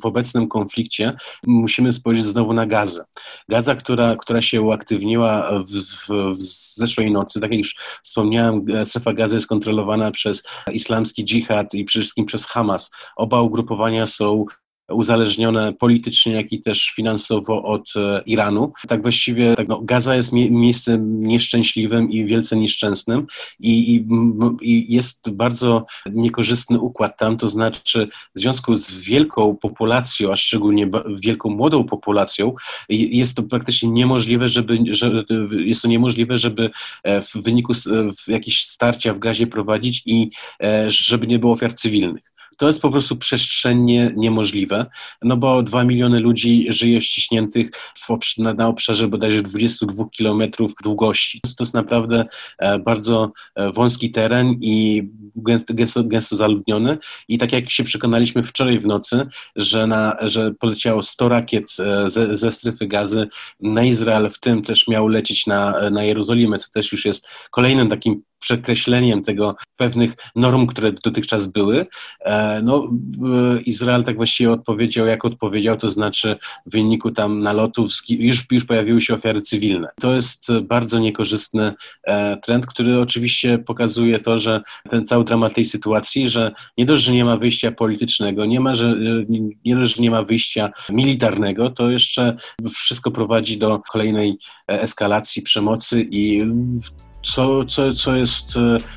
w 0.01 0.05
obecnym 0.05 0.47
konflikcie 0.47 1.17
musimy 1.47 1.93
spojrzeć 1.93 2.25
znowu 2.25 2.53
na 2.53 2.65
Gazę. 2.65 3.05
Gaza, 3.49 3.75
która, 3.75 4.15
która 4.15 4.41
się 4.41 4.61
uaktywniła 4.61 4.88
uaktywniła 4.89 5.63
w, 5.63 5.71
w, 5.71 6.09
w 6.35 6.41
zeszłej 6.75 7.11
nocy. 7.11 7.39
Tak 7.39 7.51
jak 7.51 7.59
już 7.59 7.75
wspomniałem, 8.03 8.65
strefa 8.85 9.13
gazy 9.13 9.35
jest 9.35 9.47
kontrolowana 9.47 10.11
przez 10.11 10.43
islamski 10.73 11.25
dżihad 11.25 11.73
i 11.73 11.85
przede 11.85 12.01
wszystkim 12.03 12.25
przez 12.25 12.45
Hamas. 12.45 12.91
Oba 13.15 13.41
ugrupowania 13.41 14.05
są 14.05 14.45
uzależnione 14.91 15.73
politycznie, 15.73 16.33
jak 16.33 16.51
i 16.51 16.61
też 16.61 16.93
finansowo 16.95 17.63
od 17.63 17.93
e, 17.95 18.21
Iranu. 18.25 18.73
Tak 18.87 19.01
właściwie 19.01 19.55
tak, 19.55 19.67
no, 19.67 19.81
Gaza 19.81 20.15
jest 20.15 20.33
mie 20.33 20.51
miejscem 20.51 21.23
nieszczęśliwym 21.23 22.11
i 22.11 22.25
wielce 22.25 22.55
nieszczęsnym 22.55 23.27
i, 23.59 23.95
i, 23.95 24.05
i, 24.61 24.93
jest 24.93 25.29
bardzo 25.29 25.85
niekorzystny 26.11 26.79
układ 26.79 27.17
tam, 27.17 27.37
to 27.37 27.47
znaczy 27.47 28.07
w 28.35 28.39
związku 28.39 28.75
z 28.75 28.91
wielką 28.91 29.55
populacją, 29.55 30.31
a 30.31 30.35
szczególnie 30.35 30.89
wielką 31.23 31.49
młodą 31.49 31.83
populacją, 31.83 32.55
jest 32.89 33.35
to 33.35 33.43
praktycznie 33.43 33.89
niemożliwe, 33.89 34.49
żeby, 34.49 34.77
że, 34.89 35.23
jest 35.51 35.81
to 35.81 35.87
niemożliwe, 35.87 36.37
żeby 36.37 36.69
e, 37.03 37.21
w 37.21 37.33
wyniku 37.35 37.73
w 38.25 38.27
jakieś 38.27 38.65
starcia 38.65 39.13
w 39.13 39.19
gazie 39.19 39.47
prowadzić 39.47 40.03
i 40.05 40.29
e, 40.63 40.91
żeby 40.91 41.27
nie 41.27 41.39
było 41.39 41.53
ofiar 41.53 41.73
cywilnych 41.73 42.38
to 42.59 42.67
jest 42.67 42.81
po 42.81 42.91
prostu 42.91 43.15
przestrzennie 43.15 44.11
niemożliwe, 44.15 44.85
no 45.21 45.37
bo 45.37 45.63
dwa 45.63 45.83
miliony 45.83 46.19
ludzi 46.19 46.65
żyje 46.69 47.01
ściśniętych 47.01 47.71
w 47.97 48.07
na, 48.37 48.53
na 48.53 48.67
obszarze 48.67 49.07
bodajże 49.07 49.41
22 49.41 50.05
kilometrów 50.11 50.73
długości. 50.83 51.41
To 51.41 51.63
jest 51.63 51.73
naprawdę 51.73 52.25
e, 52.57 52.79
bardzo 52.79 53.31
e, 53.55 53.71
wąski 53.71 54.11
teren 54.11 54.55
i 54.61 55.03
gęsto, 55.35 55.73
gęsto, 55.73 56.03
gęsto 56.03 56.35
zaludniony 56.35 56.97
i 57.27 57.37
tak 57.37 57.51
jak 57.51 57.69
się 57.69 57.83
przekonaliśmy 57.83 58.43
wczoraj 58.43 58.79
w 58.79 58.85
nocy, 58.85 59.27
że, 59.55 59.87
na, 59.87 60.17
że 60.21 60.53
poleciało 60.53 61.01
100 61.01 61.29
rakiet 61.29 61.75
e, 61.79 62.09
ze, 62.09 62.35
ze 62.35 62.51
strefy 62.51 62.87
gazy 62.87 63.27
na 63.59 63.83
Izrael, 63.83 64.29
w 64.29 64.39
tym 64.39 64.63
też 64.63 64.87
miał 64.87 65.07
lecieć 65.07 65.47
na, 65.47 65.89
na 65.89 66.03
Jerozolimę, 66.03 66.57
co 66.57 66.69
też 66.69 66.91
już 66.91 67.05
jest 67.05 67.27
kolejnym 67.51 67.89
takim 67.89 68.23
przekreśleniem 68.39 69.23
tego 69.23 69.55
pewnych 69.77 70.13
norm, 70.35 70.67
które 70.67 70.91
dotychczas 70.91 71.47
były. 71.47 71.85
E, 72.19 72.61
no, 72.61 72.91
e, 73.55 73.61
Izrael 73.61 74.03
tak 74.03 74.15
właściwie 74.15 74.51
odpowiedział, 74.51 75.07
jak 75.07 75.25
odpowiedział, 75.25 75.77
to 75.77 75.89
znaczy 75.89 76.37
w 76.65 76.71
wyniku 76.71 77.11
tam 77.11 77.41
nalotów 77.41 77.91
już, 78.09 78.45
już 78.51 78.65
pojawiły 78.65 79.01
się 79.01 79.15
ofiary 79.15 79.41
cywilne. 79.41 79.87
To 80.01 80.13
jest 80.13 80.47
bardzo 80.61 80.99
niekorzystny 80.99 81.73
e, 82.03 82.37
trend, 82.37 82.65
który 82.65 82.99
oczywiście 82.99 83.57
pokazuje 83.57 84.19
to, 84.19 84.39
że 84.39 84.61
ten 84.89 85.05
cały 85.05 85.23
dramat 85.23 85.53
tej 85.53 85.65
sytuacji, 85.65 86.29
że 86.29 86.51
nie 86.77 86.85
dość, 86.85 87.03
że 87.03 87.13
nie 87.13 87.25
ma 87.25 87.37
wyjścia 87.37 87.71
politycznego, 87.71 88.45
nie 88.45 88.59
ma, 88.59 88.75
że 88.75 88.95
nie 89.65 89.75
dość, 89.75 89.95
że 89.95 90.03
nie 90.03 90.11
ma 90.11 90.23
wyjścia 90.23 90.71
militarnego, 90.89 91.69
to 91.69 91.89
jeszcze 91.89 92.35
wszystko 92.69 93.11
prowadzi 93.11 93.57
do 93.57 93.79
kolejnej 93.91 94.37
eskalacji 94.67 95.41
przemocy 95.41 96.07
i 96.11 96.41
co, 97.23 97.65
co, 97.65 97.93
co, 97.93 98.15
jest, 98.15 98.53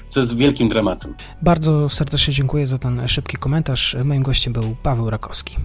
co 0.09 0.21
jest 0.21 0.37
wielkim 0.37 0.69
dramatem. 0.69 1.15
Bardzo 1.43 1.91
serdecznie 1.91 2.35
dziękuję 2.35 2.67
za 2.67 2.79
ten 2.79 3.09
szybki 3.09 3.37
komentarz. 3.37 3.97
Moim 4.05 4.23
gościem 4.23 4.53
był 4.53 4.77
Paweł 4.83 5.11
Rakowski. 5.11 5.57